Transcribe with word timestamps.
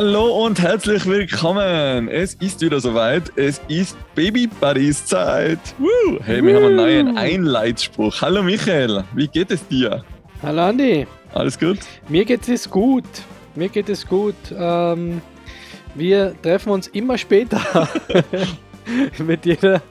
Hallo 0.00 0.46
und 0.46 0.60
herzlich 0.62 1.06
willkommen. 1.06 2.06
Es 2.06 2.34
ist 2.34 2.60
wieder 2.60 2.78
soweit. 2.78 3.32
Es 3.34 3.60
ist 3.66 3.96
Baby 4.14 4.46
Buddies 4.46 5.04
Zeit. 5.04 5.58
Woo. 5.76 6.20
Hey, 6.22 6.40
wir 6.40 6.54
haben 6.54 6.66
einen 6.66 6.76
neuen 6.76 7.18
Einleitspruch. 7.18 8.22
Hallo 8.22 8.44
Michael, 8.44 9.02
wie 9.16 9.26
geht 9.26 9.50
es 9.50 9.66
dir? 9.66 10.04
Hallo 10.40 10.66
Andi. 10.66 11.04
Alles 11.34 11.58
gut? 11.58 11.78
Mir 12.08 12.24
geht 12.24 12.48
es 12.48 12.70
gut. 12.70 13.02
Mir 13.56 13.68
geht 13.68 13.88
es 13.88 14.06
gut. 14.06 14.36
Ähm, 14.56 15.20
wir 15.96 16.32
treffen 16.42 16.70
uns 16.70 16.86
immer 16.86 17.18
später. 17.18 17.88
Mit 19.18 19.46
jeder 19.46 19.82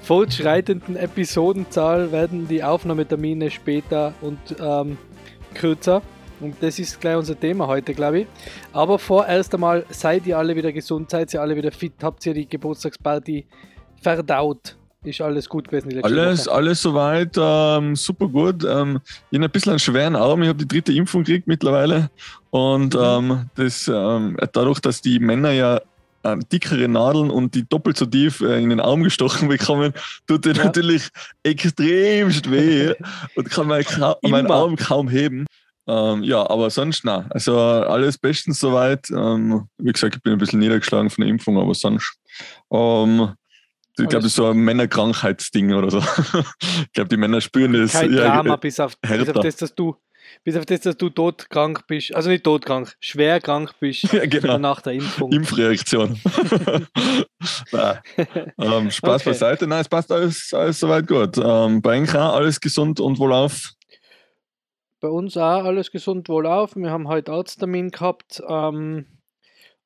fortschreitenden 0.00 0.96
Episodenzahl 0.96 2.12
werden 2.12 2.48
die 2.48 2.64
Aufnahmetermine 2.64 3.50
später 3.50 4.14
und 4.22 4.38
ähm, 4.58 4.96
kürzer. 5.52 6.00
Und 6.40 6.56
das 6.60 6.78
ist 6.78 7.00
gleich 7.00 7.16
unser 7.16 7.38
Thema 7.38 7.66
heute, 7.66 7.92
glaube 7.94 8.20
ich. 8.20 8.26
Aber 8.72 8.98
vorerst 8.98 9.54
einmal, 9.54 9.84
seid 9.90 10.26
ihr 10.26 10.38
alle 10.38 10.56
wieder 10.56 10.72
gesund, 10.72 11.10
seid 11.10 11.32
ihr 11.34 11.40
alle 11.40 11.54
wieder 11.54 11.70
fit, 11.70 11.92
habt 12.02 12.24
ihr 12.26 12.34
die 12.34 12.48
Geburtstagsparty 12.48 13.46
verdaut? 14.00 14.76
Ist 15.02 15.20
alles 15.22 15.48
gut 15.48 15.68
gewesen? 15.68 16.02
Alles, 16.02 16.46
Woche? 16.46 16.54
alles 16.54 16.82
soweit, 16.82 17.34
ähm, 17.38 17.96
super 17.96 18.28
gut. 18.28 18.64
Ähm, 18.64 19.00
ich 19.30 19.38
habe 19.38 19.46
ein 19.46 19.50
bisschen 19.50 19.70
einen 19.70 19.78
schweren 19.78 20.14
Arm, 20.14 20.42
ich 20.42 20.48
habe 20.48 20.58
die 20.58 20.68
dritte 20.68 20.92
Impfung 20.92 21.24
gekriegt 21.24 21.46
mittlerweile. 21.46 22.10
Und 22.50 22.94
mhm. 22.94 23.00
ähm, 23.00 23.50
das, 23.54 23.88
ähm, 23.88 24.36
dadurch, 24.52 24.80
dass 24.80 25.00
die 25.00 25.18
Männer 25.18 25.52
ja 25.52 25.80
äh, 26.22 26.36
dickere 26.52 26.86
Nadeln 26.86 27.30
und 27.30 27.54
die 27.54 27.66
doppelt 27.66 27.96
so 27.96 28.04
tief 28.04 28.42
äh, 28.42 28.62
in 28.62 28.68
den 28.68 28.80
Arm 28.80 29.02
gestochen 29.02 29.48
bekommen, 29.48 29.94
tut 30.26 30.44
dir 30.44 30.52
ja. 30.52 30.64
natürlich 30.64 31.08
extremst 31.42 32.50
weh 32.50 32.92
und 33.36 33.50
kann 33.50 33.68
mein, 33.68 33.84
meinen 34.22 34.50
Arm 34.50 34.76
kaum 34.76 35.08
heben. 35.08 35.46
Ähm, 35.90 36.22
ja, 36.22 36.48
aber 36.48 36.70
sonst 36.70 37.04
na. 37.04 37.26
Also 37.30 37.58
alles 37.58 38.16
bestens 38.16 38.60
soweit. 38.60 39.10
Ähm, 39.10 39.66
wie 39.78 39.92
gesagt, 39.92 40.14
ich 40.14 40.22
bin 40.22 40.34
ein 40.34 40.38
bisschen 40.38 40.60
niedergeschlagen 40.60 41.10
von 41.10 41.22
der 41.22 41.30
Impfung, 41.30 41.58
aber 41.58 41.74
sonst. 41.74 42.14
Ähm, 42.72 43.34
ich 43.98 44.08
glaube, 44.08 44.22
das 44.22 44.26
ist 44.26 44.36
so 44.36 44.46
ein 44.46 44.58
Männerkrankheitsding 44.58 45.74
oder 45.74 45.90
so. 45.90 45.98
ich 46.60 46.92
glaube, 46.92 47.08
die 47.08 47.16
Männer 47.16 47.40
spüren 47.40 47.72
das. 47.72 47.92
Kein 47.92 48.12
ja, 48.12 48.36
Drama, 48.36 48.56
bis 48.56 48.78
auf, 48.78 48.96
bis 49.00 49.28
auf 49.28 49.42
das, 49.42 49.56
dass 49.56 49.74
du 49.74 49.96
bis 50.44 50.56
auf 50.56 50.64
das, 50.64 50.80
dass 50.80 50.96
du 50.96 51.10
todkrank 51.10 51.86
bist, 51.88 52.14
also 52.14 52.30
nicht 52.30 52.44
todkrank, 52.44 52.94
schwer 53.00 53.40
krank 53.40 53.72
bist 53.80 54.04
ja, 54.12 54.26
genau. 54.26 54.58
nach 54.58 54.80
der 54.80 54.92
Impfung. 54.92 55.32
Impfreaktion. 55.32 56.20
ähm, 57.72 58.90
Spaß 58.90 59.22
okay. 59.22 59.30
beiseite, 59.30 59.66
nein, 59.66 59.80
es 59.80 59.88
passt 59.88 60.12
alles, 60.12 60.54
alles 60.54 60.78
soweit 60.78 61.08
gut. 61.08 61.36
Ähm, 61.36 61.82
bei 61.82 61.96
Ihnen 61.96 62.08
alles 62.08 62.60
gesund 62.60 63.00
und 63.00 63.18
wohlauf? 63.18 63.72
Bei 65.00 65.08
uns 65.08 65.36
auch 65.38 65.64
alles 65.64 65.90
gesund 65.90 66.28
wohlauf. 66.28 66.76
Wir 66.76 66.90
haben 66.90 67.08
heute 67.08 67.32
Arzttermin 67.32 67.90
gehabt. 67.90 68.42
Ähm, 68.46 69.06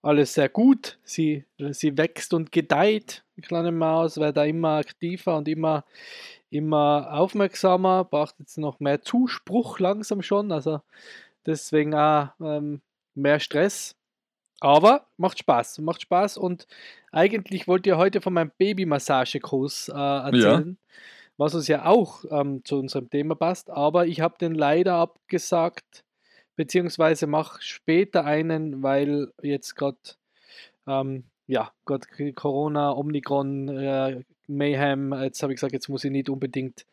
alles 0.02 0.34
sehr 0.34 0.48
gut. 0.48 0.98
Sie, 1.04 1.44
sie 1.70 1.96
wächst 1.96 2.34
und 2.34 2.50
gedeiht, 2.50 3.24
die 3.36 3.40
kleine 3.40 3.70
Maus, 3.70 4.16
wird 4.16 4.36
da 4.36 4.44
immer 4.44 4.78
aktiver 4.78 5.36
und 5.36 5.46
immer, 5.46 5.84
immer 6.50 7.12
aufmerksamer. 7.12 8.04
Braucht 8.04 8.34
jetzt 8.40 8.58
noch 8.58 8.80
mehr 8.80 9.02
Zuspruch 9.02 9.78
langsam 9.78 10.20
schon. 10.20 10.50
Also 10.50 10.80
deswegen 11.46 11.94
auch 11.94 12.30
ähm, 12.40 12.80
mehr 13.14 13.38
Stress. 13.38 13.94
Aber 14.58 15.06
macht 15.16 15.38
Spaß, 15.38 15.78
macht 15.78 16.02
Spaß 16.02 16.38
und 16.38 16.66
eigentlich 17.12 17.68
wollt 17.68 17.86
ihr 17.86 17.98
heute 17.98 18.20
von 18.20 18.32
meinem 18.32 18.50
Babymassagekurs 18.58 19.90
äh, 19.90 19.92
erzählen. 19.92 20.78
Ja 20.80 20.84
was 21.36 21.54
uns 21.54 21.68
ja 21.68 21.86
auch 21.86 22.24
ähm, 22.30 22.64
zu 22.64 22.78
unserem 22.78 23.10
Thema 23.10 23.34
passt. 23.34 23.70
Aber 23.70 24.06
ich 24.06 24.20
habe 24.20 24.36
den 24.38 24.54
leider 24.54 24.94
abgesagt, 24.94 26.04
beziehungsweise 26.56 27.26
mache 27.26 27.60
später 27.60 28.24
einen, 28.24 28.82
weil 28.82 29.32
jetzt 29.42 29.74
gerade, 29.74 29.98
ähm, 30.86 31.24
ja, 31.46 31.72
gerade 31.84 32.06
Corona, 32.32 32.92
Omikron, 32.92 33.68
äh, 33.68 34.22
Mayhem, 34.46 35.12
jetzt 35.14 35.42
habe 35.42 35.52
ich 35.52 35.56
gesagt, 35.56 35.72
jetzt 35.72 35.88
muss 35.88 36.04
ich 36.04 36.10
nicht 36.10 36.28
unbedingt 36.28 36.86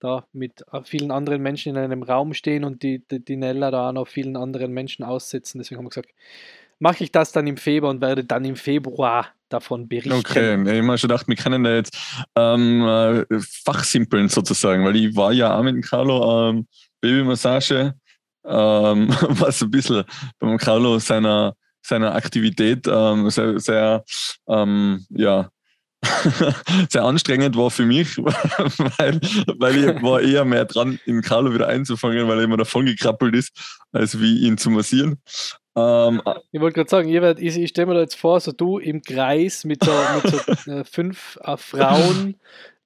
da 0.00 0.26
mit 0.32 0.64
äh, 0.72 0.82
vielen 0.84 1.10
anderen 1.10 1.42
Menschen 1.42 1.70
in 1.70 1.82
einem 1.82 2.02
Raum 2.02 2.34
stehen 2.34 2.64
und 2.64 2.82
die, 2.82 3.00
die, 3.10 3.24
die 3.24 3.36
Nella 3.36 3.70
da 3.70 3.92
noch 3.92 4.08
vielen 4.08 4.36
anderen 4.36 4.72
Menschen 4.72 5.04
aussetzen. 5.04 5.58
Deswegen 5.58 5.78
haben 5.78 5.86
wir 5.86 5.90
gesagt, 5.90 6.10
mache 6.78 7.04
ich 7.04 7.12
das 7.12 7.32
dann 7.32 7.46
im 7.46 7.56
Februar 7.56 7.90
und 7.90 8.00
werde 8.00 8.24
dann 8.24 8.44
im 8.44 8.56
Februar 8.56 9.28
davon 9.54 9.88
berichten. 9.88 10.12
Okay, 10.12 10.54
ich 10.62 10.86
habe 10.86 10.98
schon 10.98 11.08
gedacht, 11.08 11.28
wir 11.28 11.36
können 11.36 11.64
da 11.64 11.74
jetzt 11.74 11.96
ähm, 12.36 12.82
äh, 12.82 13.24
fachsimpeln 13.64 14.28
sozusagen, 14.28 14.84
weil 14.84 14.96
ich 14.96 15.16
war 15.16 15.32
ja 15.32 15.56
auch 15.56 15.62
mit 15.62 15.84
Carlo 15.84 16.50
ähm, 16.50 16.66
Babymassage, 17.00 17.94
ähm, 18.44 19.08
was 19.28 19.62
ein 19.62 19.70
bisschen 19.70 20.04
beim 20.38 20.58
Carlo 20.58 20.98
seiner, 20.98 21.54
seiner 21.82 22.14
Aktivität 22.14 22.86
ähm, 22.86 23.30
sehr, 23.30 23.58
sehr 23.58 24.04
ähm, 24.48 25.04
ja, 25.10 25.48
sehr 26.90 27.04
anstrengend 27.04 27.56
war 27.56 27.70
für 27.70 27.86
mich, 27.86 28.18
weil, 28.18 29.20
weil 29.58 29.76
ich 29.76 30.02
war 30.02 30.20
eher 30.20 30.44
mehr 30.44 30.64
dran, 30.64 30.98
den 31.06 31.22
Carlo 31.22 31.54
wieder 31.54 31.68
einzufangen, 31.68 32.28
weil 32.28 32.38
er 32.38 32.44
immer 32.44 32.56
davon 32.56 32.86
gekrabbelt 32.86 33.34
ist, 33.34 33.52
als 33.92 34.20
wie 34.20 34.40
ihn 34.40 34.58
zu 34.58 34.70
massieren. 34.70 35.20
Ähm, 35.76 36.22
ich 36.52 36.60
wollte 36.60 36.74
gerade 36.74 36.90
sagen, 36.90 37.08
ich, 37.08 37.42
ich, 37.42 37.62
ich 37.62 37.70
stelle 37.70 37.86
mir 37.88 37.94
da 37.94 38.00
jetzt 38.00 38.16
vor, 38.16 38.38
so 38.40 38.52
du 38.52 38.78
im 38.78 39.02
Kreis 39.02 39.64
mit 39.64 39.82
so, 39.82 39.92
mit 40.14 40.56
so 40.66 40.70
äh, 40.72 40.84
fünf 40.84 41.38
äh, 41.42 41.56
Frauen, 41.56 42.36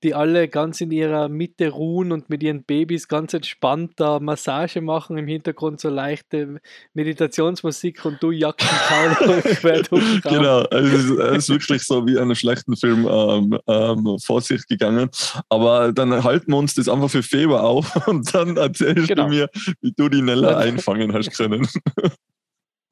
die 0.03 0.15
alle 0.15 0.49
ganz 0.49 0.81
in 0.81 0.93
ihrer 0.93 1.29
Mitte 1.29 1.71
ruhen 1.71 2.13
und 2.13 2.31
mit 2.31 2.43
ihren 2.43 2.63
Babys 2.63 3.09
ganz 3.09 3.35
entspannt 3.35 3.95
da 3.97 4.21
Massage 4.21 4.81
machen, 4.81 5.19
im 5.19 5.27
Hintergrund 5.27 5.81
so 5.81 5.89
leichte 5.89 6.61
Meditationsmusik 6.95 8.05
und 8.05 8.23
du 8.23 8.31
jackst 8.31 8.69
quer 9.61 9.83
durch 9.83 10.23
Genau, 10.23 10.61
also 10.63 11.21
es 11.21 11.39
ist, 11.39 11.49
wirklich 11.49 11.83
so 11.83 12.07
wie 12.07 12.13
in 12.13 12.19
einem 12.19 12.37
schlechten 12.37 12.77
Film 12.77 13.09
ähm, 13.11 13.59
ähm, 13.67 14.19
vor 14.25 14.41
sich 14.41 14.67
gegangen. 14.69 15.11
Aber 15.49 15.93
dann 15.93 16.23
halten 16.23 16.53
wir 16.53 16.59
uns 16.59 16.75
das 16.75 16.89
einfach 16.89 17.11
für 17.11 17.25
Februar 17.25 17.65
auf 17.65 17.95
und 18.07 18.33
dann 18.33 18.57
erzählst 18.57 19.09
genau. 19.09 19.25
du 19.25 19.31
mir, 19.31 19.51
wie 19.81 19.93
du 19.93 20.09
die 20.09 20.23
Nella 20.23 20.59
einfangen 20.59 21.13
hast 21.13 21.37
können. 21.37 21.67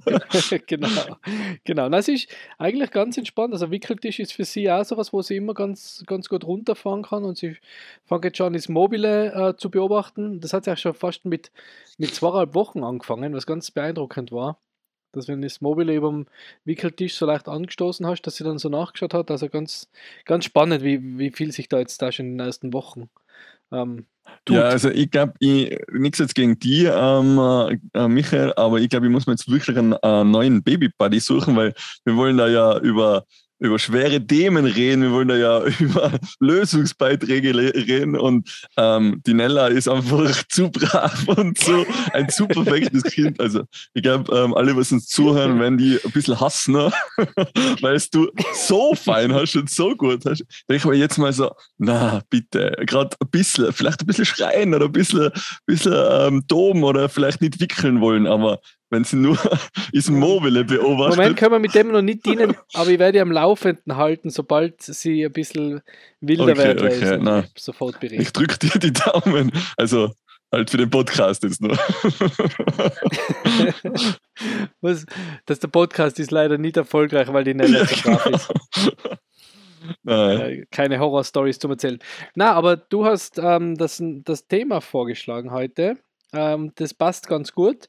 genau, 0.67 1.17
genau. 1.65 1.89
Das 1.89 2.09
ist 2.09 2.29
eigentlich 2.59 2.91
ganz 2.91 3.17
entspannt. 3.17 3.53
Also 3.53 3.71
Wickeltisch 3.71 4.21
ist 4.21 4.33
für 4.33 4.45
sie 4.45 4.71
auch 4.71 4.85
so 4.85 4.97
was, 4.97 5.13
wo 5.13 5.23
sie 5.23 5.37
immer 5.37 5.55
ganz, 5.55 6.05
ganz 6.07 6.29
gut 6.29 6.45
runterfahren 6.45 7.03
kann 7.03 7.25
und 7.25 7.39
sie 7.39 7.57
fängt 8.05 8.25
jetzt 8.25 8.37
schon 8.37 8.53
das 8.53 8.69
Mobile 8.69 9.33
äh, 9.33 9.57
zu 9.57 9.71
beobachten. 9.71 10.41
Das 10.41 10.53
hat 10.53 10.65
sie 10.65 10.73
auch 10.73 10.77
schon 10.77 10.95
fast 10.95 11.25
mit, 11.25 11.51
mit 11.99 12.15
zweieinhalb 12.15 12.55
Wochen 12.55 12.85
angefangen, 12.85 13.35
was 13.35 13.47
ganz 13.47 13.71
beeindruckend 13.71 14.33
war. 14.33 14.59
Dass 15.13 15.29
wenn 15.29 15.41
das 15.41 15.61
Mobile 15.61 15.95
über 15.95 16.11
dem 16.11 16.27
Wickeltisch 16.65 17.15
so 17.17 17.27
leicht 17.27 17.49
angestoßen 17.49 18.07
hast, 18.07 18.23
dass 18.23 18.37
sie 18.37 18.45
dann 18.45 18.59
so 18.59 18.69
nachgeschaut 18.69 19.15
hat. 19.15 19.31
Also 19.31 19.49
ganz, 19.49 19.91
ganz 20.25 20.45
spannend, 20.45 20.83
wie, 20.85 21.19
wie 21.19 21.31
viel 21.31 21.53
sich 21.53 21.69
da 21.69 21.79
jetzt 21.79 22.03
da 22.03 22.13
schon 22.13 22.27
in 22.27 22.39
den 22.39 22.47
ersten 22.47 22.73
Wochen 22.73 23.09
ähm, 23.73 24.07
Tut. 24.45 24.57
Ja, 24.57 24.63
also 24.63 24.91
ich 24.91 25.11
glaube, 25.11 25.35
nichts 25.41 26.19
jetzt 26.19 26.35
gegen 26.35 26.59
die, 26.59 26.85
ähm, 26.85 27.39
äh, 27.95 28.09
Michael, 28.09 28.53
aber 28.57 28.79
ich 28.79 28.89
glaube, 28.89 29.07
ich 29.07 29.13
muss 29.13 29.27
mir 29.27 29.33
jetzt 29.33 29.51
wirklich 29.51 29.77
einen 29.77 29.93
äh, 29.93 30.25
neuen 30.25 30.63
Baby-Buddy 30.63 31.19
suchen, 31.21 31.57
weil 31.57 31.75
wir 32.05 32.17
wollen 32.17 32.37
da 32.37 32.47
ja 32.47 32.79
über 32.79 33.25
über 33.59 33.79
schwere 33.79 34.25
Themen 34.25 34.67
reden, 34.67 35.03
wir 35.03 35.13
wollen 35.13 35.29
da 35.29 35.37
ja 35.37 35.65
über 35.81 36.13
Lösungsbeiträge 36.41 37.55
reden 37.55 38.17
und 38.17 38.67
ähm, 38.77 39.23
die 39.27 39.35
Nella 39.35 39.69
ist 39.69 39.89
einfach 39.89 40.43
zu 40.49 40.71
brav 40.71 41.27
und 41.29 41.59
so 41.59 41.87
ein 42.13 42.29
zu 42.29 42.47
perfektes 42.47 43.03
Kind. 43.13 43.41
Also 43.41 43.63
ich 43.95 44.03
glaube, 44.03 44.35
ähm, 44.37 44.55
alle, 44.55 44.77
was 44.77 44.93
uns 44.93 45.07
zuhören, 45.07 45.59
wenn 45.61 45.79
die 45.79 45.99
ein 46.05 46.11
bisschen 46.13 46.39
hassen, 46.39 46.75
ne? 46.75 46.93
weil 47.81 48.01
du 48.13 48.31
so 48.55 48.95
fein 48.95 49.33
hast 49.33 49.57
und 49.57 49.71
so 49.71 49.95
gut 49.95 50.25
hast, 50.27 50.45
denke 50.69 50.77
ich 50.77 50.85
mir 50.85 50.95
jetzt 50.95 51.19
mal 51.19 51.33
so, 51.33 51.51
na 51.79 52.23
bitte, 52.29 52.77
gerade 52.87 53.17
ein 53.21 53.31
bisschen, 53.31 53.73
vielleicht 53.73 54.03
ein 54.03 54.07
bisschen 54.07 54.27
schreien 54.27 54.75
oder 54.75 54.87
ein 54.87 54.93
bisschen, 54.93 55.31
bisschen 55.65 55.95
ähm, 55.95 56.47
toben 56.47 56.85
oder 56.85 57.09
vielleicht 57.09 57.41
nicht 57.41 57.61
wickeln 57.61 58.01
wollen, 58.01 58.27
aber 58.27 58.61
wenn 58.91 59.05
sie 59.05 59.17
nur 59.17 59.39
ist 59.93 60.11
Mobile 60.11 60.65
beobachtet. 60.65 61.17
Moment 61.17 61.37
können 61.37 61.53
wir 61.53 61.59
mit 61.59 61.75
dem 61.75 61.91
noch 61.93 62.03
nicht 62.03 62.25
dienen, 62.25 62.57
aber 62.75 62.91
ich 62.91 62.99
werde 62.99 63.21
am 63.21 63.33
Laufenden 63.33 63.97
halten, 63.97 64.31
sobald 64.31 64.81
sie 64.83 65.25
ein 65.25 65.33
bisschen 65.33 65.83
wilder 66.21 66.53
okay, 66.53 66.57
wird. 66.57 66.83
Okay, 66.83 67.19
na, 67.21 67.45
sofort 67.57 68.01
berichten. 68.01 68.23
Ich 68.23 68.33
drücke 68.33 68.59
dir 68.59 68.79
die 68.79 68.93
Daumen. 68.93 69.53
Also 69.77 70.13
halt 70.53 70.71
für 70.71 70.77
den 70.77 70.91
Podcast 70.91 71.43
jetzt 71.43 71.61
nur. 71.61 71.73
Was, 74.81 75.05
dass 75.47 75.59
der 75.59 75.69
Podcast 75.69 76.21
ist 76.21 76.31
leider 76.31 76.59
nicht 76.59 76.77
erfolgreich, 76.77 77.33
weil 77.33 77.45
die 77.45 77.55
nicht 77.55 77.71
ja, 77.71 77.85
so 77.85 78.03
brav 78.03 78.25
genau. 78.25 78.37
ist. 78.37 78.53
Nein. 80.03 80.67
Keine 80.71 80.99
Horror-Stories 80.99 81.59
zum 81.59 81.71
Erzählen. 81.73 81.99
Na, 82.35 82.53
aber 82.53 82.77
du 82.77 83.05
hast 83.05 83.39
ähm, 83.39 83.77
das, 83.77 84.03
das 84.03 84.47
Thema 84.47 84.81
vorgeschlagen 84.81 85.51
heute. 85.53 85.99
Ähm, 86.33 86.73
das 86.75 86.93
passt 86.93 87.29
ganz 87.29 87.53
gut 87.53 87.89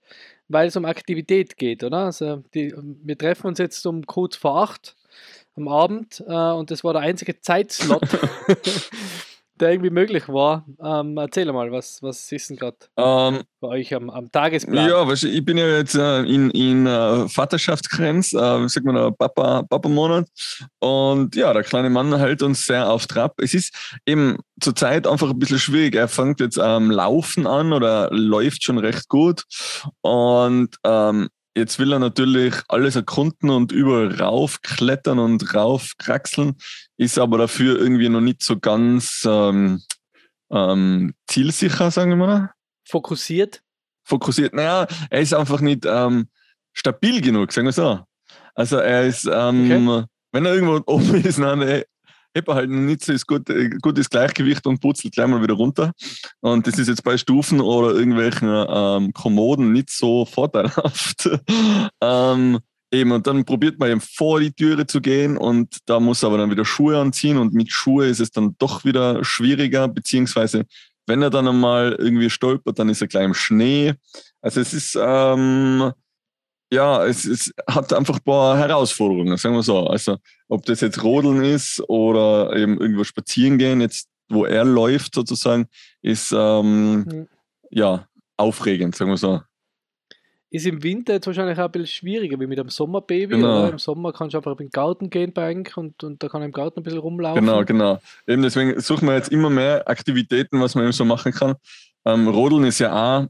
weil 0.49 0.67
es 0.67 0.75
um 0.75 0.85
Aktivität 0.85 1.57
geht, 1.57 1.83
oder? 1.83 2.05
Also 2.05 2.44
die, 2.53 2.73
wir 3.03 3.17
treffen 3.17 3.47
uns 3.47 3.59
jetzt 3.59 3.85
um 3.85 4.05
kurz 4.05 4.35
vor 4.35 4.61
acht 4.61 4.95
am 5.55 5.67
Abend 5.67 6.23
äh, 6.27 6.51
und 6.51 6.71
das 6.71 6.83
war 6.83 6.94
der 6.94 7.01
einzige 7.01 7.39
Zeitslot, 7.41 8.01
der 9.59 9.71
irgendwie 9.71 9.89
möglich 9.89 10.27
war. 10.27 10.65
Ähm, 10.83 11.18
erzähl 11.18 11.51
mal, 11.51 11.71
was, 11.71 12.01
was 12.01 12.31
ist 12.31 12.50
denn 12.50 12.57
gerade 12.57 12.77
Ähm, 12.98 13.44
bei 13.59 13.68
euch 13.69 13.94
am, 13.94 14.09
am 14.09 14.31
Tagesplan? 14.31 14.88
ja, 14.88 15.07
weißt 15.07 15.24
du, 15.24 15.27
ich 15.30 15.44
bin 15.44 15.57
ja 15.57 15.68
jetzt 15.68 15.95
äh, 15.95 16.21
in, 16.24 16.50
in 16.51 16.86
äh, 16.88 17.27
Vaterschaftsgrenz, 17.27 18.33
äh, 18.33 18.38
wie 18.38 18.69
sagt 18.69 18.86
man, 18.86 19.15
Papa, 19.15 19.63
Papa-Monat. 19.63 20.27
Und 20.80 21.36
ja, 21.36 21.54
der 21.54 21.63
kleine 21.63 21.89
Mann 21.89 22.15
hält 22.18 22.42
uns 22.42 22.65
sehr 22.65 22.89
auf 22.89 23.07
Trab. 23.07 23.39
Es 23.42 23.54
ist 23.54 23.74
eben 24.06 24.38
zurzeit 24.62 25.07
einfach 25.07 25.30
ein 25.30 25.39
bisschen 25.39 25.59
schwierig. 25.59 25.95
Er 25.95 26.07
fängt 26.07 26.39
jetzt 26.39 26.59
am 26.59 26.92
Laufen 26.92 27.48
an 27.48 27.74
oder 27.74 28.09
läuft 28.12 28.63
schon 28.63 28.77
recht 28.77 29.07
gut. 29.09 29.44
Und 30.01 30.75
ähm, 30.83 31.30
jetzt 31.57 31.80
will 31.80 31.92
er 31.92 32.00
natürlich 32.00 32.54
alles 32.68 32.95
erkunden 32.95 33.50
und 33.50 33.71
überall 33.71 34.13
raufklettern 34.13 35.19
und 35.19 35.54
raufkraxeln, 35.54 36.56
ist 36.98 37.18
aber 37.18 37.38
dafür 37.38 37.80
irgendwie 37.80 38.09
noch 38.09 38.21
nicht 38.21 38.44
so 38.44 38.59
ganz 38.59 39.27
ähm, 39.27 39.81
ähm, 40.51 41.13
zielsicher, 41.27 41.92
sagen 41.92 42.12
wir 42.12 42.18
mal. 42.18 42.51
Fokussiert? 42.88 43.62
Fokussiert. 44.04 44.54
Naja, 44.54 44.88
er 45.09 45.19
ist 45.19 45.33
einfach 45.33 45.59
nicht 45.59 45.86
ähm, 45.86 46.27
stabil 46.74 47.21
genug, 47.21 47.51
sagen 47.51 47.68
wir 47.68 47.74
so. 47.74 48.00
Also 48.54 48.77
er 48.77 49.06
ist, 49.06 49.25
ähm, 49.25 50.07
wenn 50.31 50.45
er 50.45 50.54
irgendwo 50.54 50.81
oben 50.86 51.15
ist, 51.15 51.39
dann 51.39 51.62
hebt 52.37 52.47
er 52.47 52.55
halt 52.55 53.03
so 53.03 53.11
das 53.11 53.25
gute, 53.25 53.53
äh, 53.53 53.69
gutes 53.81 54.09
Gleichgewicht 54.09 54.65
und 54.65 54.79
putzelt 54.79 55.13
gleich 55.13 55.27
mal 55.27 55.41
wieder 55.41 55.55
runter. 55.55 55.91
Und 56.39 56.67
das 56.67 56.77
ist 56.77 56.87
jetzt 56.87 57.03
bei 57.03 57.17
Stufen 57.17 57.59
oder 57.59 57.95
irgendwelchen 57.95 58.49
ähm, 58.49 59.13
Kommoden 59.13 59.73
nicht 59.73 59.89
so 59.89 60.25
vorteilhaft. 60.25 61.29
ähm, 62.01 62.59
eben, 62.91 63.11
und 63.11 63.27
dann 63.27 63.45
probiert 63.45 63.79
man 63.79 63.91
eben 63.91 64.01
vor 64.01 64.39
die 64.39 64.53
Türe 64.53 64.87
zu 64.87 65.01
gehen 65.01 65.37
und 65.37 65.77
da 65.85 65.99
muss 65.99 66.23
er 66.23 66.27
aber 66.27 66.37
dann 66.37 66.51
wieder 66.51 66.65
Schuhe 66.65 66.99
anziehen 66.99 67.37
und 67.37 67.53
mit 67.53 67.71
Schuhe 67.71 68.07
ist 68.07 68.19
es 68.19 68.31
dann 68.31 68.55
doch 68.59 68.85
wieder 68.85 69.23
schwieriger, 69.23 69.87
beziehungsweise 69.87 70.65
wenn 71.07 71.21
er 71.21 71.29
dann 71.29 71.47
einmal 71.47 71.95
irgendwie 71.97 72.29
stolpert, 72.29 72.79
dann 72.79 72.89
ist 72.89 73.01
er 73.01 73.07
gleich 73.07 73.25
im 73.25 73.33
Schnee. 73.33 73.93
Also 74.41 74.59
es 74.59 74.73
ist, 74.73 74.97
ähm, 75.01 75.91
ja, 76.71 77.05
es, 77.05 77.25
es 77.25 77.53
hat 77.69 77.93
einfach 77.93 78.15
ein 78.15 78.23
paar 78.23 78.57
Herausforderungen, 78.57 79.37
sagen 79.37 79.55
wir 79.55 79.63
so. 79.63 79.87
Also 79.87 80.17
ob 80.47 80.65
das 80.65 80.81
jetzt 80.81 81.03
Rodeln 81.03 81.43
ist 81.43 81.81
oder 81.87 82.55
eben 82.55 82.79
irgendwo 82.79 83.03
spazieren 83.03 83.57
gehen, 83.57 83.81
jetzt 83.81 84.09
wo 84.29 84.45
er 84.45 84.65
läuft 84.65 85.15
sozusagen, 85.15 85.67
ist 86.01 86.33
ähm, 86.35 86.99
Mhm. 87.03 87.27
ja 87.71 88.07
aufregend, 88.35 88.95
sagen 88.95 89.11
wir 89.11 89.17
so. 89.17 89.41
Ist 90.49 90.65
im 90.65 90.81
Winter 90.81 91.13
jetzt 91.13 91.27
wahrscheinlich 91.27 91.59
auch 91.59 91.65
ein 91.65 91.71
bisschen 91.71 91.87
schwieriger 91.87 92.39
wie 92.39 92.47
mit 92.47 92.59
einem 92.59 92.69
Sommerbaby. 92.69 93.27
Genau. 93.27 93.59
Oder? 93.63 93.71
Im 93.71 93.79
Sommer 93.79 94.13
kannst 94.13 94.33
du 94.33 94.37
einfach 94.37 94.51
in 94.51 94.57
den 94.57 94.69
Garten 94.69 95.09
gehen 95.09 95.33
bei 95.33 95.53
und, 95.75 96.03
und 96.03 96.23
da 96.23 96.29
kann 96.29 96.41
er 96.41 96.45
im 96.45 96.53
Garten 96.53 96.79
ein 96.79 96.83
bisschen 96.83 96.99
rumlaufen. 96.99 97.45
Genau, 97.45 97.65
genau. 97.65 97.99
Eben 98.25 98.43
deswegen 98.43 98.79
suchen 98.79 99.07
wir 99.07 99.15
jetzt 99.15 99.29
immer 99.29 99.49
mehr 99.49 99.87
Aktivitäten, 99.89 100.61
was 100.61 100.75
man 100.75 100.85
eben 100.85 100.93
so 100.93 101.03
machen 101.03 101.33
kann. 101.33 101.55
Ähm, 102.05 102.29
Rodeln 102.29 102.63
ist 102.63 102.79
ja 102.79 102.91
auch 102.93 103.27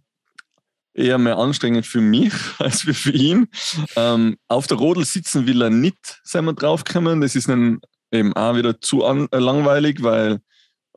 eher 0.97 1.17
mehr 1.17 1.37
anstrengend 1.37 1.85
für 1.85 2.01
mich 2.01 2.33
als 2.59 2.81
für, 2.81 3.11
ihn. 3.11 3.47
Ähm, 3.95 4.37
auf 4.47 4.67
der 4.67 4.77
Rodel 4.77 5.05
sitzen 5.05 5.47
will 5.47 5.61
er 5.61 5.69
nicht, 5.69 6.19
sind 6.23 6.45
wir 6.45 6.53
draufgekommen. 6.53 7.21
Das 7.21 7.35
ist 7.35 7.49
dann 7.49 7.79
eben 8.11 8.33
auch 8.33 8.55
wieder 8.55 8.79
zu 8.81 9.05
an, 9.05 9.27
äh, 9.31 9.39
langweilig, 9.39 10.01
weil 10.01 10.39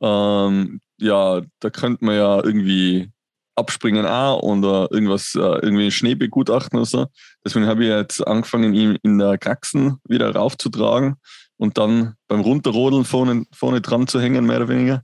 ähm, 0.01 0.81
ja, 0.99 1.43
da 1.61 1.71
könnte 1.71 2.05
man 2.05 2.15
ja 2.17 2.43
irgendwie 2.43 3.11
abspringen 3.57 4.07
auch 4.07 4.43
oder 4.43 4.89
irgendwas, 4.91 5.35
äh, 5.35 5.39
irgendwie 5.41 5.91
Schnee 5.91 6.15
begutachten 6.15 6.79
oder 6.79 6.87
so. 6.87 7.07
Deswegen 7.45 7.67
habe 7.67 7.85
ich 7.85 7.91
jetzt 7.91 8.27
angefangen, 8.27 8.75
ihn 8.75 8.99
in 9.03 9.19
der 9.19 9.39
Kraxen 9.39 9.99
wieder 10.09 10.35
raufzutragen 10.35 11.17
und 11.59 11.77
dann 11.77 12.15
beim 12.27 12.41
Runterrodeln 12.41 13.05
vorne, 13.05 13.45
vorne 13.53 13.81
dran 13.83 14.07
zu 14.07 14.21
hängen, 14.21 14.47
mehr 14.47 14.59
oder 14.59 14.69
weniger. 14.69 15.03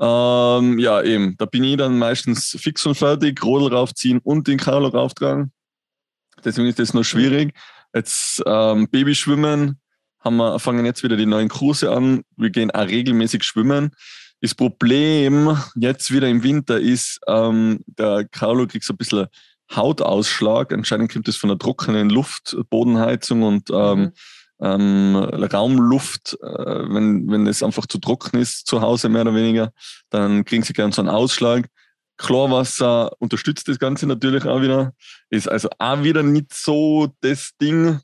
Ähm, 0.00 0.78
ja, 0.78 1.02
eben, 1.02 1.36
da 1.38 1.46
bin 1.46 1.64
ich 1.64 1.76
dann 1.76 1.98
meistens 1.98 2.56
fix 2.60 2.86
und 2.86 2.94
fertig, 2.94 3.42
Rodel 3.42 3.74
raufziehen 3.74 4.20
und 4.22 4.46
den 4.46 4.58
Carlo 4.58 4.88
rauftragen. 4.88 5.52
Deswegen 6.44 6.68
ist 6.68 6.78
das 6.78 6.94
noch 6.94 7.04
schwierig. 7.04 7.52
Jetzt 7.94 8.42
ähm, 8.46 8.88
Babyschwimmen 8.88 9.80
haben 10.20 10.36
wir, 10.36 10.58
fangen 10.60 10.84
jetzt 10.84 11.02
wieder 11.02 11.16
die 11.16 11.26
neuen 11.26 11.48
Kurse 11.48 11.90
an. 11.90 12.22
Wir 12.36 12.50
gehen 12.50 12.70
auch 12.70 12.86
regelmäßig 12.86 13.42
schwimmen. 13.42 13.90
Das 14.40 14.54
Problem 14.54 15.56
jetzt 15.74 16.12
wieder 16.12 16.28
im 16.28 16.44
Winter 16.44 16.78
ist, 16.78 17.18
ähm, 17.26 17.80
der 17.86 18.24
Carlo 18.30 18.66
kriegt 18.68 18.84
so 18.84 18.92
ein 18.92 18.98
bisschen 18.98 19.26
Hautausschlag. 19.74 20.72
Anscheinend 20.72 21.12
kommt 21.12 21.26
das 21.26 21.36
von 21.36 21.48
der 21.48 21.58
trockenen 21.58 22.08
Luft, 22.08 22.56
Bodenheizung 22.70 23.42
und 23.42 23.70
ähm, 23.70 23.98
Mhm. 23.98 24.12
Ähm, 24.60 25.16
Raumluft, 25.16 26.36
äh, 26.42 26.46
wenn, 26.46 27.30
wenn 27.30 27.46
es 27.46 27.62
einfach 27.62 27.86
zu 27.86 27.98
trocken 27.98 28.38
ist 28.38 28.66
zu 28.66 28.80
Hause 28.80 29.08
mehr 29.08 29.22
oder 29.22 29.34
weniger, 29.34 29.72
dann 30.10 30.44
kriegen 30.44 30.62
sie 30.62 30.72
gern 30.72 30.92
so 30.92 31.02
einen 31.02 31.08
Ausschlag. 31.10 31.68
Chlorwasser 32.16 33.12
unterstützt 33.20 33.68
das 33.68 33.78
Ganze 33.78 34.06
natürlich 34.06 34.44
auch 34.44 34.60
wieder. 34.60 34.92
Ist 35.30 35.48
also 35.48 35.68
auch 35.78 36.02
wieder 36.02 36.22
nicht 36.22 36.52
so 36.52 37.14
das 37.20 37.52
Ding. 37.60 38.00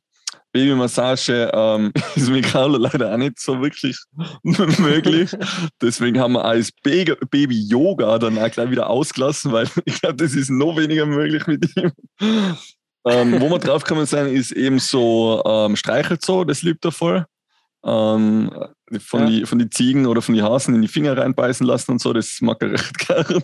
Babymassage 0.53 1.51
ähm, 1.53 1.93
ist 2.15 2.31
mit 2.31 2.45
Carlo 2.47 2.79
leider 2.79 3.13
auch 3.13 3.17
nicht 3.17 3.41
so 3.41 3.61
wirklich 3.61 3.99
möglich. 4.43 5.37
Deswegen 5.83 6.21
haben 6.21 6.35
wir 6.35 6.45
als 6.45 6.71
Baby-Yoga 6.83 8.19
dann 8.21 8.39
auch 8.39 8.51
gleich 8.51 8.71
wieder 8.71 8.89
ausgelassen, 8.89 9.51
weil 9.51 9.69
ich 9.85 10.01
glaube, 10.01 10.17
das 10.17 10.35
ist 10.35 10.51
noch 10.51 10.77
weniger 10.77 11.07
möglich 11.07 11.47
mit 11.49 11.77
ihm. 11.77 11.93
Ähm, 13.07 13.41
wo 13.41 13.51
wir 13.51 13.59
draufgekommen 13.59 14.07
sind, 14.07 14.29
ist 14.29 14.53
eben 14.53 14.79
so 14.79 15.43
ähm, 15.47 15.77
Streichelzoo, 15.77 16.45
das 16.45 16.63
liebt 16.63 16.85
er 16.85 16.93
voll. 16.93 17.27
Ähm, 17.85 18.51
von, 18.99 19.21
Ja. 19.21 19.27
die, 19.27 19.45
von 19.47 19.59
die 19.59 19.69
Ziegen 19.69 20.07
oder 20.07 20.23
von 20.23 20.35
die 20.35 20.43
Hasen 20.43 20.75
in 20.75 20.81
die 20.83 20.89
Finger 20.89 21.17
reinbeißen 21.19 21.67
lassen 21.67 21.93
und 21.93 22.01
so, 22.01 22.13
das 22.15 22.39
mag 22.41 22.63
er 22.63 22.73
recht 22.73 22.99
gern. 23.07 23.43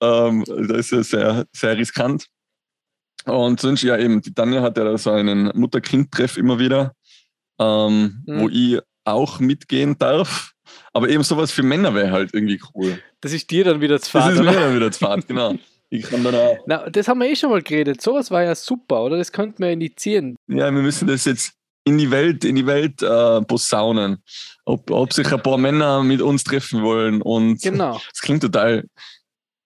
ähm, 0.00 0.44
das 0.68 0.92
ist 0.92 0.92
ja 0.92 1.02
sehr, 1.02 1.46
sehr 1.52 1.76
riskant. 1.76 2.26
Und 3.26 3.60
sonst, 3.60 3.82
ja, 3.82 3.98
eben, 3.98 4.22
die 4.22 4.32
Tanja 4.32 4.62
hat 4.62 4.78
ja 4.78 4.84
da 4.84 4.96
so 4.96 5.10
einen 5.10 5.50
Mutter-Kind-Treff 5.58 6.36
immer 6.36 6.58
wieder, 6.58 6.94
ähm, 7.58 8.22
Mhm. 8.26 8.40
wo 8.40 8.48
ich 8.48 8.78
auch 9.04 9.40
mitgehen 9.40 9.98
darf. 9.98 10.52
Aber 10.92 11.08
eben 11.08 11.24
sowas 11.24 11.50
für 11.50 11.62
Männer 11.64 11.94
wäre 11.94 12.12
halt 12.12 12.32
irgendwie 12.34 12.60
cool. 12.74 13.00
Das 13.20 13.32
ist 13.32 13.50
dir 13.50 13.64
dann 13.64 13.80
wieder 13.80 14.00
zu 14.00 14.12
Das 14.12 14.22
fad, 14.24 14.34
ist 14.34 14.40
oder? 14.40 14.52
mir 14.52 14.60
dann 14.60 14.74
wieder 14.76 14.92
zu 14.92 15.00
Fahrt, 15.00 15.26
genau. 15.26 15.54
Ich 15.92 16.04
kann 16.04 16.22
dann 16.22 16.34
auch, 16.36 16.56
Na, 16.66 16.88
das 16.88 17.08
haben 17.08 17.20
wir 17.20 17.28
eh 17.28 17.34
schon 17.36 17.50
mal 17.50 17.62
geredet. 17.62 18.00
Sowas 18.00 18.30
war 18.30 18.44
ja 18.44 18.54
super, 18.54 19.02
oder? 19.02 19.18
Das 19.18 19.32
könnten 19.32 19.62
wir 19.62 19.70
initiieren. 19.70 20.36
ja, 20.46 20.70
wir 20.72 20.82
müssen 20.82 21.08
das 21.08 21.24
jetzt 21.24 21.52
in 21.84 21.98
die 21.98 22.10
Welt, 22.10 22.44
in 22.44 22.54
die 22.54 22.66
Welt 22.66 23.02
äh, 23.02 23.40
posaunen. 23.42 24.22
Ob, 24.64 24.88
ob 24.90 25.12
sich 25.12 25.32
ein 25.32 25.42
paar 25.42 25.58
Männer 25.58 26.02
mit 26.04 26.22
uns 26.22 26.44
treffen 26.44 26.82
wollen. 26.82 27.20
Und 27.22 27.60
Genau. 27.62 28.00
das 28.12 28.20
klingt 28.20 28.42
total 28.42 28.84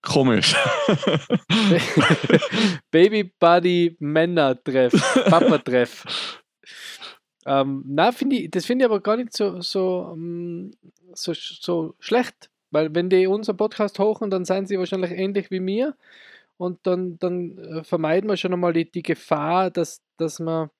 komisch. 0.00 0.54
Baby 2.90 3.32
Buddy 3.38 3.96
Männer 3.98 4.62
Treff, 4.62 4.92
Papa 5.28 5.58
Treff. 5.58 6.40
Ähm, 7.46 7.82
na, 7.86 8.12
finde 8.12 8.36
ich, 8.36 8.50
das 8.50 8.64
finde 8.64 8.84
ich 8.84 8.90
aber 8.90 9.00
gar 9.00 9.18
nicht 9.18 9.36
so, 9.36 9.60
so, 9.60 10.12
ähm, 10.14 10.70
so, 11.12 11.34
so 11.34 11.94
schlecht, 11.98 12.48
weil 12.74 12.94
wenn 12.94 13.08
die 13.08 13.26
unseren 13.26 13.56
Podcast 13.56 13.98
hochen, 13.98 14.30
dann 14.30 14.44
seien 14.44 14.66
sie 14.66 14.78
wahrscheinlich 14.78 15.12
ähnlich 15.12 15.50
wie 15.50 15.60
mir 15.60 15.96
und 16.56 16.86
dann, 16.86 17.18
dann 17.18 17.58
äh, 17.58 17.84
vermeiden 17.84 18.28
wir 18.28 18.36
schon 18.36 18.52
einmal 18.52 18.72
die, 18.72 18.90
die 18.90 19.02
Gefahr, 19.02 19.70
dass, 19.70 20.02
dass 20.18 20.40
wir 20.40 20.70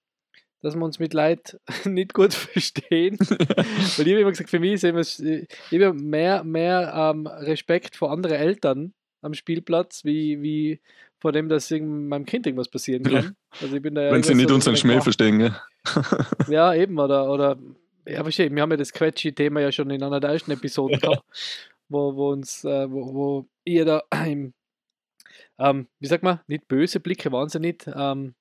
dass 0.65 0.75
wir 0.77 0.85
uns 0.85 0.99
mit 0.99 1.13
Leid 1.13 1.61
nicht 1.85 2.15
gut 2.15 2.33
verstehen. 2.35 3.19
Weil 3.21 3.37
ich 3.39 3.99
habe 3.99 4.21
immer 4.21 4.31
gesagt, 4.31 4.51
für 4.51 4.61
mich 4.61 4.73
ist 4.73 4.85
immer, 4.85 5.01
ich 5.01 5.47
habe 5.73 5.93
mehr, 5.93 6.43
mehr 6.43 6.93
ähm, 6.97 7.27
Respekt 7.27 7.97
vor 7.97 8.11
anderen 8.11 8.37
Eltern 8.37 8.95
am 9.21 9.35
Spielplatz, 9.35 10.05
wie, 10.05 10.41
wie 10.43 10.81
vor 11.19 11.33
dem, 11.33 11.49
dass 11.49 11.71
meinem 11.71 12.25
Kind 12.25 12.47
irgendwas 12.47 12.69
passieren 12.69 13.03
kann. 13.03 13.37
Also 13.61 13.77
ich 13.77 13.83
bin 13.83 13.95
da 13.95 14.03
ja 14.03 14.13
Wenn 14.13 14.23
sie 14.23 14.35
nicht 14.35 14.49
so, 14.49 14.55
unseren 14.55 14.77
Schmäh 14.77 15.01
verstehen. 15.01 15.55
Wow, 15.85 16.49
Ja, 16.49 16.75
eben, 16.75 16.99
oder, 16.99 17.31
oder 17.31 17.59
ja, 18.07 18.23
verstehe, 18.23 18.55
wir 18.55 18.63
haben 18.63 18.71
ja 18.71 18.77
das 18.77 18.93
Quetschi-Thema 18.93 19.61
ja 19.61 19.73
schon 19.73 19.91
in 19.91 20.03
einer 20.03 20.21
der 20.21 20.31
ersten 20.31 20.51
Episoden 20.51 20.99
gehabt, 20.99 21.25
wo, 21.89 22.15
wo 22.17 22.31
uns, 22.33 22.65
äh, 22.65 22.91
wo, 22.91 23.15
wo 23.15 23.49
ihr 23.65 23.85
da 23.85 24.03
im, 24.27 24.55
ähm, 25.59 25.89
wie 26.01 26.07
sagt 26.07 26.23
man, 26.23 26.41
nicht 26.47 26.69
böse 26.69 27.01
Blicke 27.01 27.31
waren 27.33 27.49
sie 27.49 27.61
nicht, 27.61 27.87
ähm, 27.87 28.35